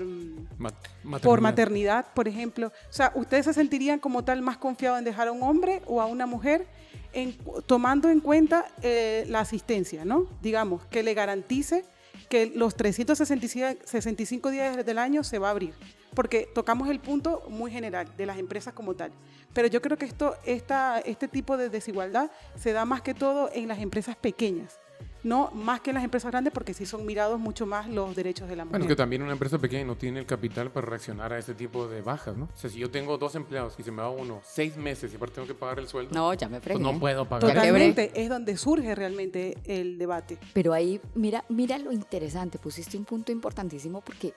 [0.60, 1.42] Mat- por maternidad.
[1.42, 2.68] maternidad, por ejemplo.
[2.68, 6.00] O sea, ¿ustedes se sentirían como tal más confiados en dejar a un hombre o
[6.02, 6.68] a una mujer
[7.14, 10.28] en- tomando en cuenta eh, la asistencia, ¿no?
[10.42, 11.86] Digamos, que le garantice
[12.30, 15.74] que los 365 65 días del año se va a abrir.
[16.14, 19.12] Porque tocamos el punto muy general de las empresas como tal.
[19.54, 23.68] Pero yo creo que esto, este tipo de desigualdad se da más que todo en
[23.68, 24.80] las empresas pequeñas,
[25.28, 28.48] no más que en las empresas grandes, porque sí son mirados mucho más los derechos
[28.50, 28.80] de la mujer.
[28.80, 31.88] Bueno, que también una empresa pequeña no tiene el capital para reaccionar a este tipo
[31.88, 32.46] de bajas, ¿no?
[32.46, 35.16] O sea, si yo tengo dos empleados y se me va uno seis meses y
[35.18, 36.80] aparte tengo que pagar el sueldo, No, ya me pues fregué.
[36.80, 37.54] no puedo pagar.
[37.54, 40.38] Totalmente, es donde surge realmente el debate.
[40.54, 44.34] Pero ahí, mira, mira lo interesante, pusiste un punto importantísimo porque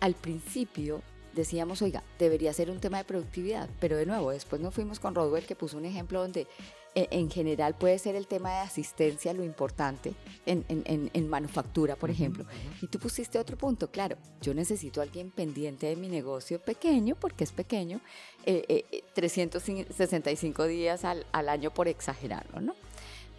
[0.00, 1.02] al principio
[1.34, 5.14] decíamos, oiga, debería ser un tema de productividad, pero de nuevo, después nos fuimos con
[5.14, 6.46] Rodwell que puso un ejemplo donde
[6.94, 10.12] en general puede ser el tema de asistencia lo importante
[10.46, 12.44] en, en- en- en manufactura, por ejemplo.
[12.82, 17.14] Y tú pusiste otro punto, claro, yo necesito a alguien pendiente de mi negocio pequeño,
[17.18, 18.00] porque es pequeño,
[18.44, 22.74] eh, eh, eh, 365 días al, al año por exagerarlo, ¿no?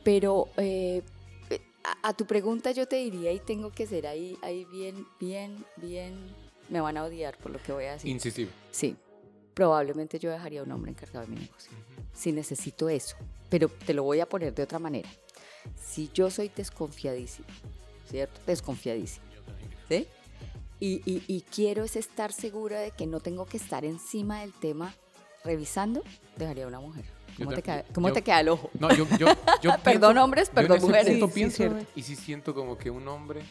[0.03, 1.01] Pero eh,
[1.49, 5.05] eh, a, a tu pregunta yo te diría, y tengo que ser ahí, ahí bien,
[5.19, 6.15] bien, bien,
[6.69, 8.09] me van a odiar por lo que voy a decir.
[8.09, 8.51] Incisivo.
[8.71, 8.95] Sí,
[9.53, 11.71] probablemente yo dejaría a un hombre encargado de mi negocio.
[12.13, 13.15] Si necesito eso,
[13.53, 15.07] pero te lo voy a poner de otra manera.
[15.79, 17.47] Si yo soy desconfiadísimo,
[18.09, 18.39] ¿cierto?
[18.47, 19.23] Desconfiadísimo.
[19.87, 20.07] ¿Sí?
[20.79, 24.53] Y, y- y quiero es estar segura de que no tengo que estar encima del
[24.53, 24.95] tema
[25.43, 26.01] revisando,
[26.35, 27.05] dejaría a una mujer.
[27.37, 27.83] Yo ¿Cómo, te, también.
[27.85, 28.71] queda, cómo Yo- te queda el ojo?
[28.79, 29.27] No, yo, yo,
[29.61, 31.09] yo Perdón, pienso- hombres, yo en perdón, ese mujeres.
[31.11, 31.85] punto Sí, sí, pienso, cierto.
[31.95, 33.43] y sí siento como que un hombre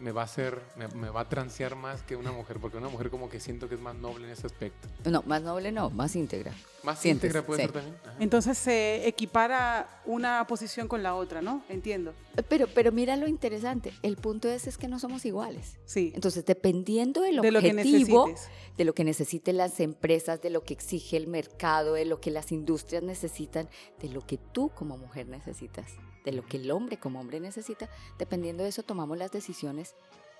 [0.00, 2.88] me va a hacer, me, me va a transear más que una mujer, porque una
[2.88, 4.88] mujer como que siento que es más noble en ese aspecto.
[5.08, 6.52] No, más noble no, más íntegra.
[6.82, 7.66] Más Sientes, íntegra puede sí.
[7.66, 7.96] ser también.
[8.02, 8.16] Ajá.
[8.18, 11.62] Entonces se equipara una posición con la otra, ¿no?
[11.68, 12.14] Entiendo.
[12.48, 15.76] Pero, pero mira lo interesante, el punto es, es que no somos iguales.
[15.84, 16.12] Sí.
[16.14, 18.50] Entonces, dependiendo del de lo que objetivo, necesites.
[18.78, 22.30] de lo que necesiten las empresas, de lo que exige el mercado, de lo que
[22.30, 23.68] las industrias necesitan,
[24.00, 25.92] de lo que tú como mujer necesitas,
[26.24, 29.94] de lo que el hombre como hombre necesita, dependiendo de eso tomamos las decisiones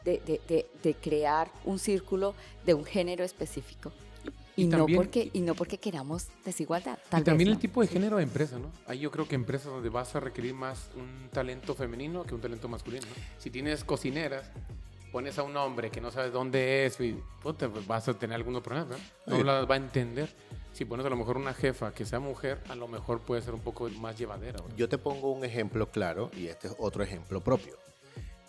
[0.04, 3.92] de, de- de- de crear un círculo de un género específico.
[4.56, 6.98] Y, Y no también- porque, y no porque queramos desigualdad.
[7.08, 7.60] Tal y también vez el no.
[7.60, 8.70] tipo de género de empresa, ¿no?
[8.86, 12.40] Ahí yo creo que empresas donde vas a requerir más un talento femenino que un
[12.40, 13.06] talento masculino.
[13.06, 13.14] ¿no?
[13.38, 14.50] Si tienes cocineras,
[15.12, 18.36] pones a un hombre que no sabes dónde es, y, puta, pues vas a tener
[18.36, 18.96] algunos problemas, ¿no?
[19.26, 19.44] No Sí.
[19.44, 20.28] las va a entender.
[20.72, 23.54] Si pones a lo mejor una jefa que sea mujer, a lo mejor puede ser
[23.54, 24.60] un poco más llevadera.
[24.76, 27.76] Yo te pongo un ejemplo claro y este es otro ejemplo propio.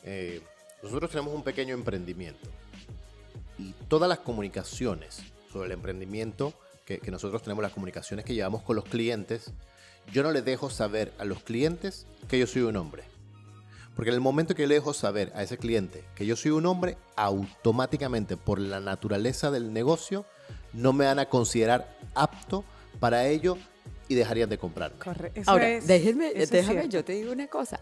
[0.04, 0.42] Eh,
[0.84, 2.50] nosotros tenemos un pequeño emprendimiento
[3.58, 6.54] y todas las comunicaciones sobre el emprendimiento
[6.86, 9.52] que, que nosotros tenemos, las comunicaciones que llevamos con los clientes,
[10.12, 13.04] yo no les dejo saber a los clientes que yo soy un hombre.
[13.96, 16.52] Porque en el momento que yo le dejo saber a ese cliente que yo soy
[16.52, 20.26] un hombre, automáticamente por la naturaleza del negocio,
[20.74, 22.64] no me van a considerar apto
[23.00, 23.58] para ello
[24.08, 24.94] y dejarían de.
[25.36, 27.80] Eso Ahora, es- déjenme, déjame, yo te digo una cosa.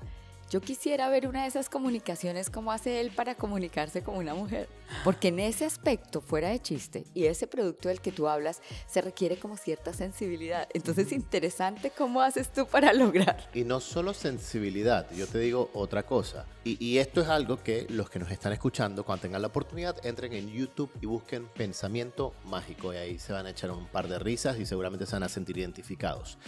[0.50, 4.68] Yo quisiera ver una de esas comunicaciones como hace él para comunicarse con una mujer.
[5.04, 9.02] Porque en ese aspecto, fuera de chiste, y ese producto del que tú hablas, se
[9.02, 10.68] requiere como cierta sensibilidad.
[10.74, 13.48] Entonces, interesante cómo haces tú para lograr.
[13.54, 16.48] Y no solo sensibilidad, yo te digo otra cosa.
[16.64, 20.04] Y, y esto es algo que los que nos están escuchando, cuando tengan la oportunidad,
[20.04, 22.92] entren en YouTube y busquen Pensamiento Mágico.
[22.92, 25.30] Y ahí se van a echar un par de risas y seguramente se van a
[25.30, 26.40] sentir identificados.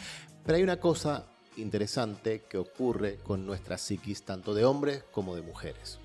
[0.43, 1.27] Pero hay una cosa
[1.57, 5.99] interesante que ocurre con nuestra psiquis, tanto de hombres como de mujeres.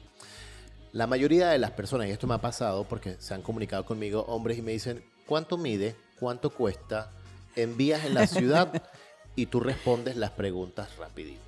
[0.92, 4.22] La mayoría de las personas, y esto me ha pasado porque se han comunicado conmigo
[4.28, 5.94] hombres y me dicen, ¿cuánto mide?
[6.18, 7.12] ¿Cuánto cuesta?
[7.54, 8.82] Envías en la ciudad
[9.36, 11.45] y tú respondes las preguntas rapidito.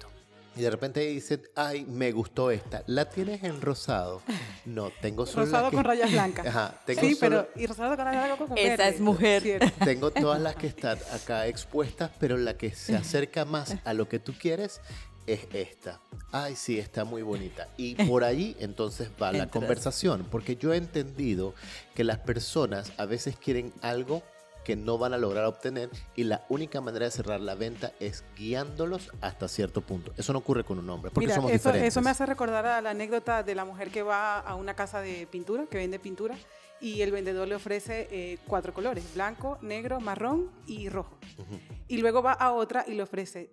[0.58, 2.82] Y de repente dicen, ay, me gustó esta.
[2.86, 4.22] ¿La tienes en rosado?
[4.66, 6.46] No, tengo solo la Rosado que- con rayas blancas.
[6.46, 8.88] Ajá, tengo sí, solo- pero y rosado con rayas blancas con Esa verde.
[8.88, 9.42] es mujer.
[9.42, 9.66] Cierto.
[9.84, 14.08] Tengo todas las que están acá expuestas, pero la que se acerca más a lo
[14.10, 14.82] que tú quieres
[15.26, 16.00] es esta.
[16.32, 17.68] Ay, sí, está muy bonita.
[17.78, 21.54] Y por ahí entonces va la conversación, porque yo he entendido
[21.94, 24.22] que las personas a veces quieren algo
[24.68, 28.22] que no van a lograr obtener y la única manera de cerrar la venta es
[28.36, 30.12] guiándolos hasta cierto punto.
[30.18, 31.94] Eso no ocurre con un hombre, porque Mira, somos eso, diferentes.
[31.94, 35.00] eso me hace recordar a la anécdota de la mujer que va a una casa
[35.00, 36.36] de pintura, que vende pintura,
[36.82, 41.16] y el vendedor le ofrece eh, cuatro colores, blanco, negro, marrón y rojo.
[41.38, 41.58] Ujú.
[41.88, 43.50] Y luego va a otra y le ofrece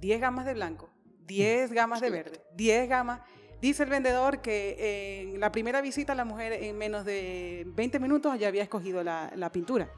[0.00, 0.90] 10 gamas de blanco,
[1.28, 3.22] 10 gamas de verde, 10 gamas.
[3.62, 8.38] Dice el vendedor que en la primera visita la mujer en menos de 20 minutos
[8.38, 9.88] ya había escogido la, la pintura.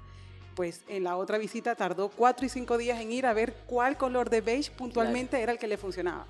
[0.54, 3.96] Pues en la otra visita tardó 4 y 5 días en ir a ver cuál
[3.96, 6.26] color de beige puntualmente era el que le funcionaba.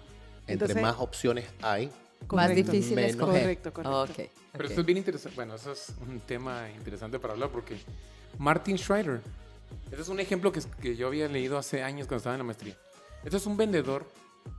[0.46, 2.72] Entre Entonces- más opciones hay, Más Correcto.
[2.72, 3.16] difícil es.
[3.16, 4.02] Correcto, correcto.
[4.02, 4.70] Ok, Pero ok.
[4.70, 5.36] esto es bien interesante.
[5.36, 7.76] Bueno, eso es un tema interesante para hablar porque
[8.38, 9.20] Martin Schreider,
[9.92, 12.44] ese es un ejemplo que, que yo había leído hace años cuando estaba en la
[12.44, 12.78] maestría.
[13.24, 14.06] Este es un vendedor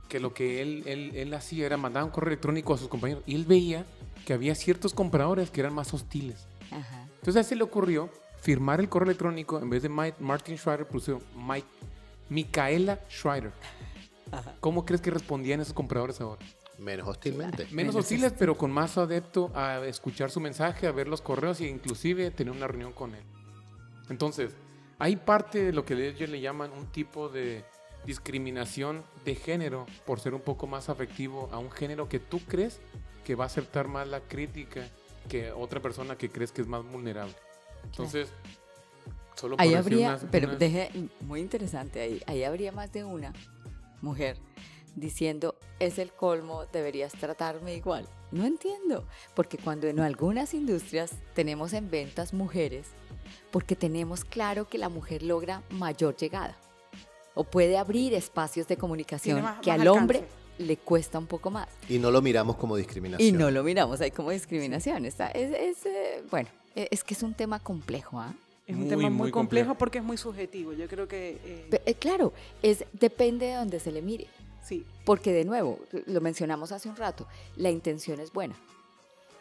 [0.08, 3.24] que lo que él, él, él hacía era mandar un correo electrónico a sus compañeros
[3.26, 3.84] y él veía
[4.24, 6.46] que había ciertos compradores que eran más hostiles.
[6.70, 7.02] Ajá.
[7.16, 8.10] Entonces a él se le ocurrió
[8.46, 11.66] firmar el correo electrónico en vez de Mike- Martin Schreider, puso Mike,
[12.28, 13.50] Micaela Schreider.
[14.60, 16.40] ¿Cómo crees que respondían esos compradores ahora?
[16.78, 17.62] menos hostilmente.
[17.64, 21.60] Menos Menos hostiles, pero con más adepto a escuchar su mensaje, a ver los correos
[21.60, 23.24] e inclusive tener una reunión con él.
[24.10, 24.52] Entonces,
[25.00, 27.64] hay parte de lo que ellos le llaman un tipo de
[28.04, 32.78] discriminación de género por ser un poco más afectivo a un género que tú crees
[33.24, 34.82] que va a aceptar más la crítica
[35.28, 37.34] que otra persona que crees que es más vulnerable.
[37.86, 38.28] Entonces,
[39.34, 42.92] solo por Ahí decir habría, unas- pero unas- deje, muy interesante, ahí, ahí habría más
[42.92, 43.32] de una
[44.02, 44.38] mujer
[44.94, 48.08] diciendo, es el colmo, deberías tratarme igual.
[48.32, 52.88] No entiendo, porque cuando en algunas industrias tenemos en ventas mujeres,
[53.50, 56.56] porque tenemos claro que la mujer logra mayor llegada
[57.34, 60.26] o puede abrir espacios de comunicación más- que más al hombre.
[60.58, 61.68] Le cuesta un poco más.
[61.88, 63.28] Y no lo miramos como discriminación.
[63.28, 65.04] Y no lo miramos ahí como discriminación.
[65.04, 68.34] Está, es, es, eh, bueno, e- es que es un tema complejo, ¿ah?
[68.66, 69.78] Es un Muy, tema muy, muy complejo complejo.
[69.78, 70.72] porque es muy subjetivo.
[70.72, 72.32] Yo creo que eh, eh, claro,
[72.62, 74.26] es, depende de donde se le mire.
[74.62, 74.84] sí.
[75.04, 78.56] Porque de nuevo, lo mencionamos hace un rato, la intención es buena.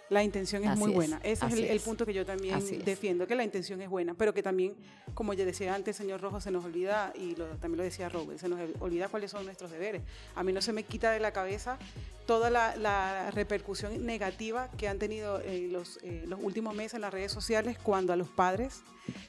[0.09, 1.19] La intención es Así muy es, buena.
[1.23, 2.85] Ese es el, punto que yo también Así es.
[2.85, 4.75] defiendo, que la intención es buena, pero que también,
[5.15, 8.39] como ya decía antes, señor Rojo, se nos olvida, y lo- también lo decía Robert,
[8.39, 10.03] se nos olvida cuáles son nuestros deberes.
[10.35, 11.79] A mí no se me quita de la cabeza
[12.27, 17.01] toda la, la repercusión negativa que han tenido eh, los, eh, los últimos meses en
[17.01, 18.81] las redes sociales cuando a los padres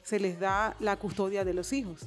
[0.03, 2.01] se les da la custodia de los hijos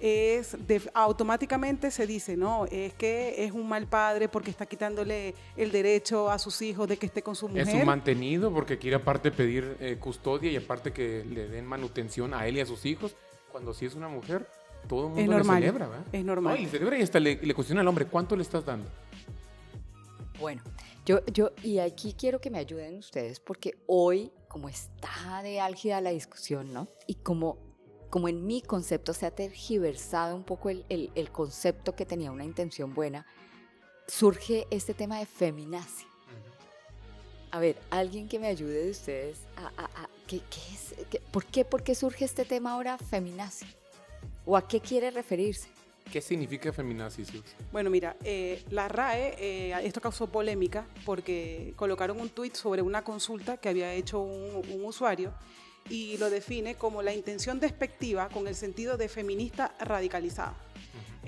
[0.00, 5.34] es de- automáticamente se dice, no, es que es un mal padre porque está quitándole
[5.56, 7.68] el derecho a sus hijos de que esté con su mujer.
[7.68, 12.34] Es un mantenido porque quiere aparte pedir eh, custodia y aparte que le den manutención
[12.34, 13.16] a él y a sus hijos.
[13.50, 14.46] Cuando sí es una mujer,
[14.88, 16.06] todo el mundo Es le celebra, ¿verdad?
[16.12, 16.54] es normal.
[16.54, 18.88] No, y le celebra y hasta le, le cuestiona al hombre, ¿cuánto le estás dando?
[20.38, 20.62] Bueno,
[21.04, 26.00] yo, yo, y aquí quiero que me ayuden ustedes, porque hoy, como está de álgida
[26.00, 26.86] la discusión, ¿no?
[27.06, 27.58] Y como,
[28.10, 32.30] como en mi concepto se ha tergiversado un poco el, el- el concepto que tenía
[32.32, 33.26] una intención buena,
[34.06, 36.06] surge este tema de feminazi.
[37.50, 41.20] A ver, alguien que me ayude de ustedes, a, a- a- ¿qué, qué es, qué-
[41.32, 43.66] ¿por, qué, ¿por qué surge este tema ahora feminazi?
[44.44, 45.68] ¿O a qué quiere referirse?
[46.12, 47.32] ¿Qué significa feminazis?
[47.34, 47.44] Luz?
[47.70, 53.04] Bueno, mira, eh, la RAE, eh, esto causó polémica porque colocaron un tuit sobre una
[53.04, 55.34] consulta que había hecho un, un usuario
[55.90, 60.54] y lo define como la intención despectiva con el sentido de feminista radicalizada.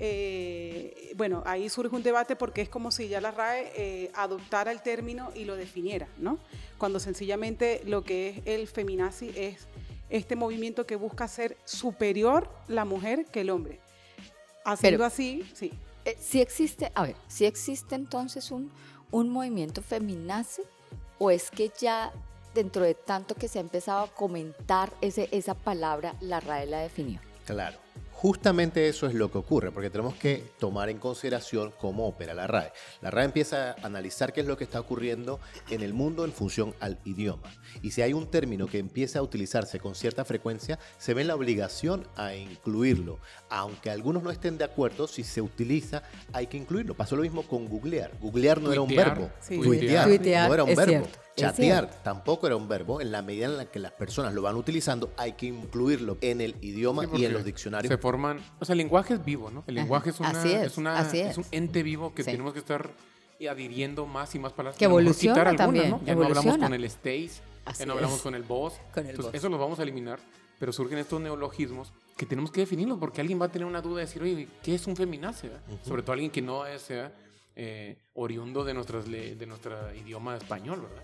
[0.03, 4.71] Eh, bueno, ahí surge un debate porque es como si ya la RAE eh, adoptara
[4.71, 6.39] el término y lo definiera, ¿no?
[6.77, 9.67] Cuando sencillamente lo que es el feminazi es
[10.09, 13.79] este movimiento que busca ser superior la mujer que el hombre.
[14.65, 15.71] Haciendo Pero- así, sí.
[16.05, 18.71] Eh, si existe, a ver, si existe entonces un,
[19.11, 20.63] un movimiento feminazi
[21.19, 22.11] o es que ya
[22.53, 26.79] dentro de tanto que se ha empezado a comentar ese, esa palabra, la RAE la
[26.79, 27.19] definió.
[27.45, 27.77] Claro.
[28.11, 32.45] Justamente eso es lo que ocurre, porque tenemos que tomar en consideración cómo opera la
[32.45, 32.71] RAE.
[33.01, 35.39] La RAE empieza a analizar qué es lo que está ocurriendo
[35.71, 37.51] en el mundo en función al idioma.
[37.81, 41.33] Y si hay un término que empieza a utilizarse con cierta frecuencia, se ve la
[41.33, 43.17] obligación a incluirlo.
[43.49, 46.93] Aunque algunos no estén de acuerdo, si se utiliza, hay que incluirlo.
[46.93, 48.11] Pasó lo mismo con googlear.
[48.21, 49.31] Googlear no era un verbo.
[49.39, 49.59] Sí.
[49.59, 50.91] Tuitear, Tuitear, no era un es verbo.
[50.91, 53.01] cierto, Chatear tampoco era un verbo.
[53.01, 56.41] En la medida en la que las personas lo van utilizando, hay que incluirlo en
[56.41, 57.89] el idioma Sí, y en los diccionarios.
[57.89, 59.63] Se forman, o sea, el lenguaje es vivo, ¿no?
[59.67, 61.37] El lenguaje es, una, así es, es, una, así es es.
[61.37, 62.31] un ente vivo que Sí.
[62.31, 62.89] tenemos que estar
[63.49, 64.77] adhiriendo más y más palabras.
[64.77, 65.99] Que evoluciona quitar algunas, también, ¿no?
[66.05, 66.65] Ya no hablamos evoluciona.
[66.67, 68.21] con el stays, Así ya no hablamos es.
[68.21, 68.73] con el boss.
[68.93, 69.35] Con el Entonces, boss.
[69.39, 70.19] eso lo vamos a eliminar,
[70.59, 73.95] pero surgen estos neologismos que tenemos que definirlos porque alguien va a tener una duda
[73.95, 75.47] de decir, oye, ¿qué es un feminazi?
[75.47, 75.63] verdad?
[75.83, 77.11] Sobre todo alguien que no es, sea
[77.63, 81.03] eh, oriundo de, nuestras de nuestro idioma español, ¿verdad?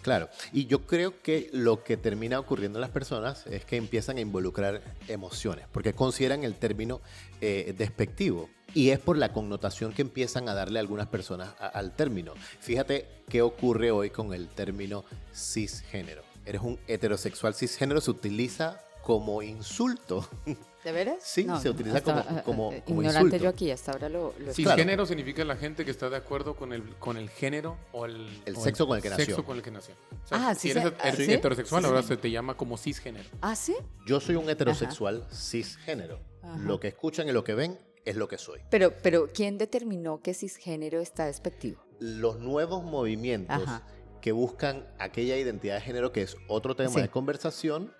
[0.00, 4.16] Claro, y yo creo que lo que termina ocurriendo en las personas es que empiezan
[4.16, 7.02] a involucrar emociones, porque consideran el término
[7.42, 8.48] eh, despectivo.
[8.74, 12.32] Y es por la connotación que empiezan a darle algunas personas a- al término.
[12.60, 15.04] Fíjate qué ocurre hoy con el término
[15.34, 16.22] cisgénero.
[16.46, 20.26] Eres un heterosexual cisgénero, se utiliza como insulto.
[20.88, 21.16] ¿De veras?
[21.22, 23.44] Sí, se utiliza como- hasta- como- eh, como ignorante insulto.
[23.44, 25.06] yo aquí, hasta ahora lo, lo Cisgénero Claro.
[25.06, 28.56] significa la gente que está de acuerdo con el, con el género o el, El
[28.56, 29.44] o sexo con el que sexo nació.
[29.44, 29.94] con el que nació.
[30.24, 31.30] O sea, Ah, si sí eres het- ah, ¿sí?
[31.30, 32.08] heterosexual, Sí, ahora sí.
[32.08, 33.28] se te llama como cisgénero.
[33.42, 33.76] ¿Ah, sí?
[34.06, 36.20] Yo soy un heterosexual cisgénero.
[36.42, 36.56] Ajá.
[36.58, 38.60] Lo que escuchan y lo que ven es lo que soy.
[38.70, 41.82] Pero, pero ¿quién determinó que cisgénero está despectivo?
[42.00, 43.82] Los nuevos movimientos Ajá.
[44.22, 47.00] que buscan aquella identidad de género, que es otro tema Sí.
[47.02, 47.92] de conversación,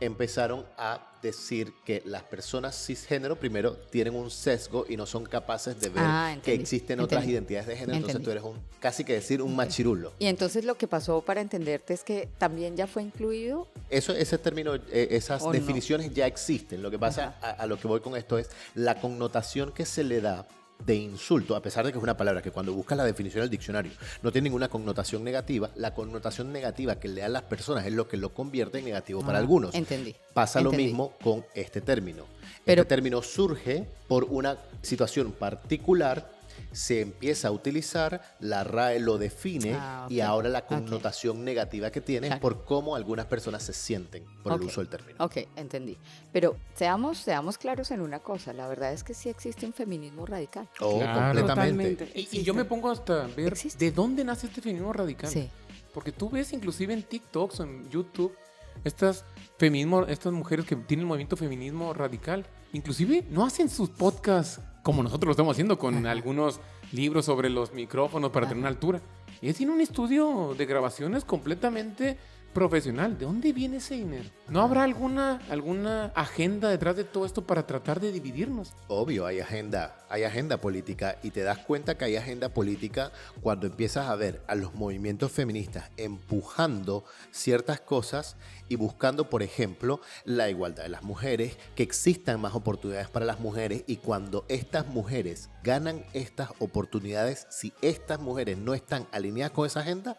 [0.00, 5.80] empezaron a decir que las personas cisgénero primero tienen un sesgo y no son capaces
[5.80, 7.32] de ver Ah, que existen otras entendí.
[7.34, 7.96] identidades de género.
[7.96, 10.12] Entonces tú eres un, casi que decir un machirulo.
[10.20, 13.66] Y entonces lo que pasó para entenderte es que también ya fue incluido.
[13.90, 16.82] Eso, ese término, eh, esas definiciones ya existen.
[16.82, 20.04] Lo que pasa, a, a lo que voy con esto es la connotación que se
[20.04, 20.46] le da
[20.84, 23.50] de insulto, a pesar de que es una palabra que cuando buscas la definición del
[23.50, 27.92] diccionario no tiene ninguna connotación negativa, la connotación negativa que le dan las personas es
[27.92, 29.74] lo que lo convierte en negativo para Ah, algunos.
[29.74, 30.14] Entendí.
[30.32, 32.24] Pasa lo mismo con este término.
[32.64, 36.30] Pero- este término surge por una situación particular,
[36.72, 42.00] se empieza a utilizar, la RAE lo define Ah, y ahora la connotación negativa que
[42.00, 45.24] tiene es por cómo algunas personas se sienten por el uso del término.
[45.24, 45.96] Ok, entendí.
[46.32, 48.52] Pero seamos, seamos claros en una cosa.
[48.52, 50.68] La verdad es que sí existe un feminismo radical.
[50.80, 51.20] Oh, Claro.
[51.20, 51.96] completamente.
[52.06, 52.12] Totalmente.
[52.36, 53.84] Y, yo me pongo hasta a ver Existe.
[53.84, 55.30] de dónde nace este feminismo radical.
[55.30, 55.48] Sí.
[55.94, 58.36] Porque tú ves inclusive en TikToks o en YouTube
[58.84, 59.24] estas
[59.58, 65.02] feminismo, estas mujeres que tienen el movimiento feminismo radical, inclusive no hacen sus podcasts como
[65.02, 66.60] nosotros lo estamos haciendo con algunos
[66.92, 69.02] libros sobre los micrófonos para tener una altura.
[69.42, 72.16] Ellas tienen un estudio de grabaciones completamente
[72.58, 73.16] profesional.
[73.16, 74.28] ¿De dónde viene ese dinero?
[74.48, 78.72] ¿No habrá alguna, alguna agenda detrás de todo esto para tratar de dividirnos?
[78.88, 83.68] Obvio, hay agenda, hay agenda política y te das cuenta que hay agenda política cuando
[83.68, 88.36] empiezas a ver a los movimientos feministas empujando ciertas cosas
[88.68, 93.38] y buscando, por ejemplo, la igualdad de las mujeres, que existan más oportunidades para las
[93.38, 99.64] mujeres y cuando estas mujeres ganan estas oportunidades, si estas mujeres no están alineadas con
[99.64, 100.18] esa agenda,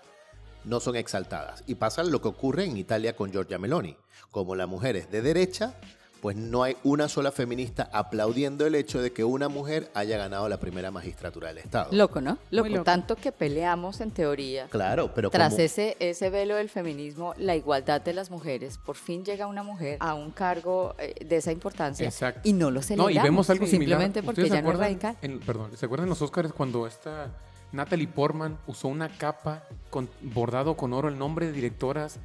[0.65, 1.63] no son exaltadas.
[1.67, 3.95] Y pasa lo que ocurre en Italia con Giorgia Meloni.
[4.31, 5.73] Como la mujer es de derecha,
[6.21, 10.49] pues no hay una sola feminista aplaudiendo el hecho de que una mujer haya ganado
[10.49, 11.87] la primera magistratura del Estado.
[11.93, 12.37] Loco, ¿no?
[12.51, 12.67] Loco.
[12.67, 12.83] loco.
[12.83, 14.67] Tanto que peleamos en teoría.
[14.67, 18.97] Claro, pero Tras como- ese, ese velo del feminismo, la igualdad de las mujeres, por
[18.97, 22.41] fin llega una mujer a un cargo eh, de esa importancia Exacto.
[22.43, 23.15] y no lo No, celebramos.
[23.15, 23.99] y vemos algo similar.
[24.01, 25.17] Simplemente porque ¿Ustedes ya se no es acuerdan radical.
[25.21, 27.29] en- perdón, ¿se acuerdan los Oscars cuando esta
[27.71, 32.19] Natalie Portman usó una capa con, bordado con oro el nombre de directoras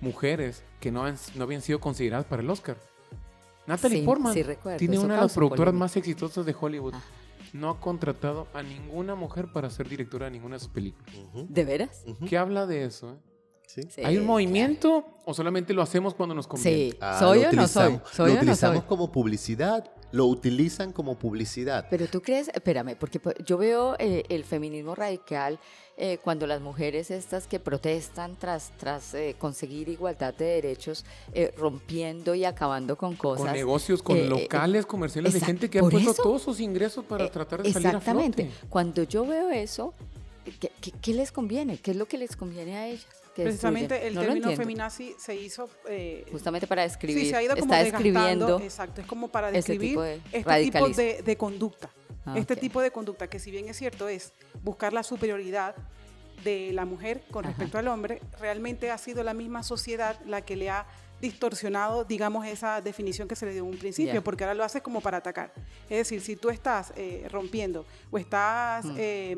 [0.00, 2.76] mujeres que no, han- no habían sido consideradas para el Oscar?
[3.66, 5.84] Natalie Sí, Portman sí recuerdo, tiene una de las productoras polémica.
[5.84, 6.94] más exitosas de Hollywood.
[6.94, 7.04] Ajá.
[7.52, 11.14] No ha contratado a ninguna mujer para ser directora de ninguna de sus películas.
[11.48, 12.04] ¿De veras?
[12.28, 13.12] ¿Qué habla de eso?
[13.12, 13.16] eh?
[13.66, 13.80] sí.
[13.98, 14.24] ¿Hay un claro.
[14.24, 16.90] movimiento o solamente lo hacemos cuando nos conviene?
[16.92, 16.98] Sí.
[17.00, 17.84] Ah, ¿Soy lo o no soy?
[17.94, 18.86] utilizamos- ¿Soy lo o no utilizamos soy?
[18.88, 21.86] como publicidad, lo utilizan como publicidad.
[21.90, 25.58] Pero tú crees, espérame, porque pues, yo veo eh, el feminismo radical
[25.96, 31.04] eh, cuando las mujeres estas que protestan tras, tras eh, conseguir igualdad de derechos,
[31.34, 33.46] eh, rompiendo y acabando con cosas.
[33.46, 36.22] con negocios, con eh, eh, locales comerciales de gente que ha por puesto eso.
[36.22, 38.44] todos sus ingresos para Eh, tratar de salir a Exactamente.
[38.46, 38.66] flote.
[38.70, 39.92] Cuando yo veo eso,
[40.60, 41.78] ¿qué, qué, qué les conviene?
[41.78, 43.06] ¿Qué es lo que les conviene a ellas?
[43.38, 44.08] Que Precisamente destruyen?
[44.08, 47.22] el No término feminazi se hizo eh, Justamente para describir.
[47.24, 48.58] Sí, se ha ido como está describiendo.
[48.60, 51.02] Exacto, es como para describir tipo de este tipo radicalismo.
[51.02, 51.90] de, de conducta.
[52.26, 54.32] Ah, este tipo de conducta, que si bien es cierto, es
[54.62, 55.76] buscar la superioridad
[56.42, 57.50] de la mujer con Ajá.
[57.52, 60.86] respecto al hombre, realmente ha sido la misma sociedad la que le ha
[61.20, 64.80] distorsionado, digamos, esa definición que se le dio en un principio, porque ahora lo hace
[64.80, 65.52] como para atacar.
[65.88, 68.94] Es decir, si tú estás eh, rompiendo o estás, Mm.
[68.96, 69.36] eh,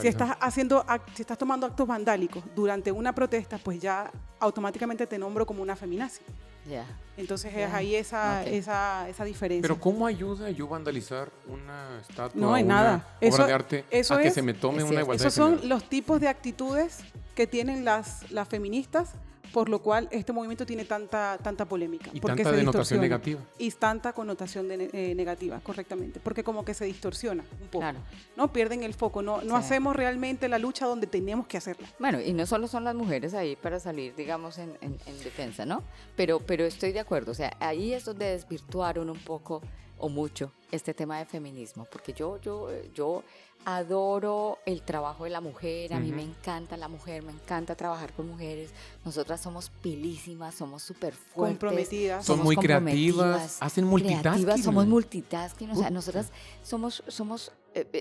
[0.00, 4.10] si estás haciendo, ac- si estás tomando actos vandálicos durante una protesta, pues ya
[4.40, 6.20] automáticamente te nombro como una feminazi.
[6.68, 6.84] Ya.
[7.16, 9.62] Entonces es ahí esa, esa, esa diferencia.
[9.62, 12.94] Pero ¿cómo ayuda yo vandalizar una estatua No, en una nada.
[12.96, 15.34] obra Eso- de arte eso a que es- se me tome es una igualdad Esos
[15.34, 16.98] son los tipos de actitudes
[17.34, 19.12] que tienen las, las feministas,
[19.52, 22.10] por lo cual este movimiento tiene tanta, tanta polémica.
[22.12, 23.40] Y porque tanta se denotación negativa.
[23.58, 26.20] Y tanta connotación de eh, negativa, correctamente.
[26.20, 27.80] Porque como que se distorsiona un poco.
[27.80, 27.98] Claro.
[28.36, 28.52] ¿no?
[28.52, 29.22] Pierden el foco.
[29.22, 29.64] No, no Sí.
[29.64, 31.88] hacemos realmente la lucha donde tenemos que hacerla.
[31.98, 35.64] Bueno, y no solo son las mujeres ahí para salir, digamos, en, en- en defensa,
[35.66, 35.82] ¿no?
[36.16, 39.62] Pero, pero estoy de acuerdo, o sea, ahí es donde desvirtuaron un poco
[39.98, 43.22] o mucho este tema de feminismo, porque yo, yo, eh, yo
[43.64, 48.12] adoro el trabajo de la mujer, a mí me encanta la mujer, me encanta trabajar
[48.12, 48.70] con mujeres,
[49.04, 51.58] nosotras somos pilísimas, somos súper fuertes.
[51.58, 52.24] Comprometidas.
[52.24, 54.22] Son somos muy creativas, hacen multitasking.
[54.22, 56.32] creativas, somos multitasking, o sea, nosotras
[56.62, 57.52] somos, somos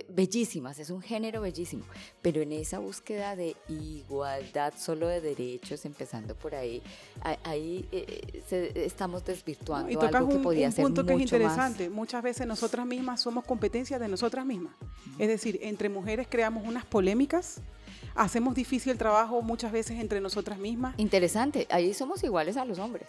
[0.09, 1.83] bellísimas, es un género bellísimo,
[2.21, 6.81] pero en esa búsqueda de igualdad solo de derechos, empezando por ahí,
[7.43, 11.13] ahí eh, se- estamos desvirtuando Y tocas algo que un, podía un ser punto que
[11.13, 11.89] es interesante.
[11.89, 14.73] Muchas veces nosotras mismas somos competencia de nosotras mismas.
[15.19, 17.61] Es decir, entre mujeres creamos unas polémicas,
[18.15, 20.95] hacemos difícil el trabajo muchas veces entre nosotras mismas.
[20.97, 21.67] interesante.
[21.69, 23.07] Ahí somos iguales a los hombres.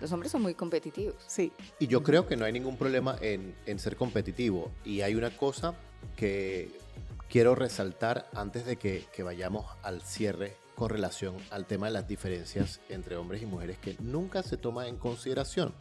[0.00, 1.14] Los hombres son muy competitivos.
[1.26, 4.70] Sí, Y yo creo que no hay ningún problema en, en ser competitivo.
[4.84, 5.74] Y hay una cosa
[6.16, 6.70] que
[7.28, 12.08] quiero resaltar antes de que, que vayamos al cierre con relación al tema de las
[12.08, 15.74] diferencias entre hombres y mujeres que nunca se toma en consideración.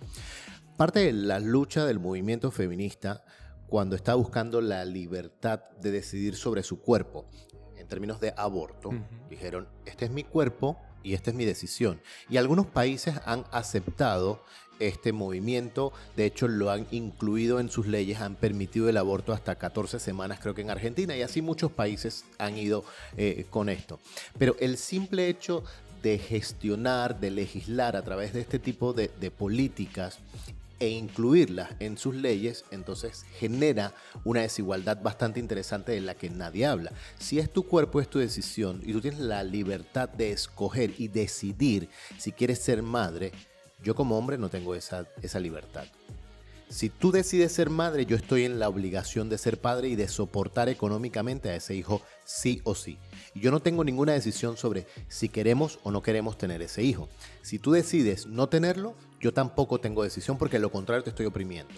[0.78, 3.24] Parte de la lucha del movimiento feminista
[3.68, 7.26] cuando está buscando la libertad de decidir sobre su cuerpo,
[7.76, 8.92] en términos de aborto,
[9.30, 12.02] dijeron, este es mi cuerpo y esta es mi decisión.
[12.30, 14.44] Y algunos países han aceptado
[14.80, 19.56] este movimiento, de hecho lo han incluido en sus leyes, han permitido el aborto hasta
[19.56, 22.84] 14 semanas, creo que en Argentina, y así muchos países han ido
[23.18, 24.00] eh, con esto.
[24.38, 25.64] Pero el simple hecho
[26.02, 30.20] de gestionar, de legislar a través de este tipo de, de políticas
[30.84, 33.94] e incluirlas en sus leyes, entonces genera
[34.26, 36.92] una desigualdad bastante interesante de la que nadie habla.
[37.18, 41.08] Si es tu cuerpo, es tu decisión y tú tienes la libertad de escoger y
[41.08, 43.32] decidir si quieres ser madre,
[43.84, 45.86] yo como hombre no tengo esa, esa libertad.
[46.70, 50.08] Si tú decides ser madre, yo estoy en la obligación de ser padre y de
[50.08, 52.98] soportar económicamente a ese hijo sí o sí.
[53.36, 57.10] Y yo no tengo ninguna decisión sobre si queremos o no queremos tener ese hijo.
[57.44, 61.76] Si tú decides no tenerlo, yo tampoco tengo decisión porque lo contrario te estoy oprimiendo.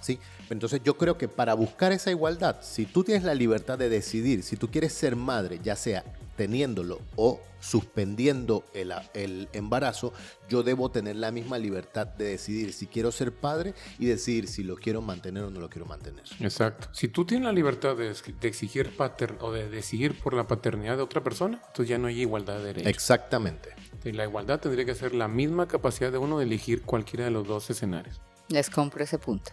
[0.00, 0.18] ¿Sí?
[0.50, 4.42] Entonces yo creo que para buscar esa igualdad, si tú tienes la libertad de decidir,
[4.42, 6.04] si tú quieres ser madre, ya sea
[6.40, 10.14] teniéndolo o suspendiendo el, el embarazo,
[10.48, 14.62] yo debo tener la misma libertad de decidir si quiero ser padre y decidir si
[14.62, 16.24] lo quiero mantener o no lo quiero mantener.
[16.40, 16.88] Exacto.
[16.94, 20.96] Si tú tienes la libertad de, de exigir pater o de decidir por la paternidad
[20.96, 22.88] de otra persona, entonces ya no hay igualdad de derechos.
[22.88, 23.74] Exactamente.
[24.02, 27.32] Y la igualdad tendría que ser la misma capacidad de uno de elegir cualquiera de
[27.32, 28.18] los dos escenarios.
[28.48, 29.52] Les compro ese punto.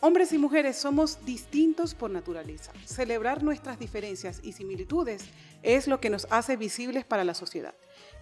[0.00, 2.70] Hombres y mujeres somos distintos por naturaleza.
[2.84, 5.24] Celebrar nuestras diferencias y similitudes
[5.62, 7.74] es lo que nos hace visibles para la sociedad.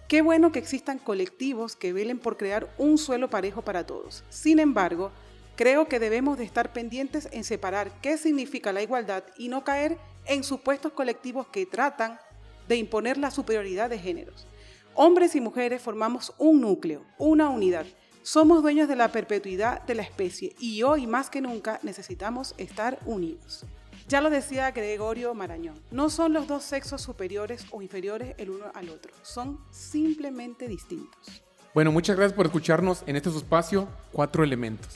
[0.07, 4.23] Qué bueno que existan colectivos que velen por crear un suelo parejo para todos.
[4.29, 5.11] Sin embargo,
[5.57, 9.97] creo que debemos de estar pendientes en separar qué significa la igualdad y no caer
[10.25, 12.19] en supuestos colectivos que tratan
[12.67, 14.47] de imponer la superioridad de géneros.
[14.93, 17.85] Hombres y mujeres formamos un núcleo, una unidad.
[18.23, 22.99] Somos dueños de la perpetuidad de la especie y hoy más que nunca necesitamos estar
[23.05, 23.65] unidos.
[24.07, 28.67] Ya lo decía Gregorio Marañón, no son los dos sexos superiores o inferiores el uno
[28.73, 31.43] al otro, son simplemente distintos.
[31.73, 34.95] Bueno, muchas gracias por escucharnos en este espacio, Cuatro Elementos.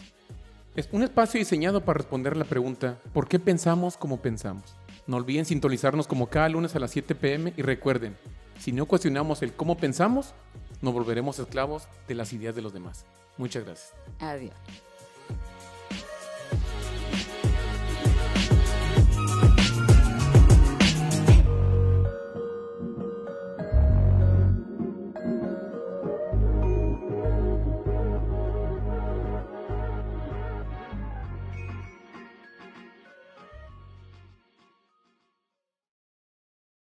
[0.78, 4.78] Es un espacio diseñado para responder la pregunta, ¿por qué pensamos como pensamos?
[5.08, 8.16] No olviden sintonizarnos como cada lunes a las 7 pm y recuerden,
[8.60, 10.34] si no cuestionamos el cómo pensamos,
[10.82, 13.06] nos volveremos esclavos de las ideas de los demás.
[13.38, 13.94] Muchas gracias.
[14.20, 14.54] Adiós.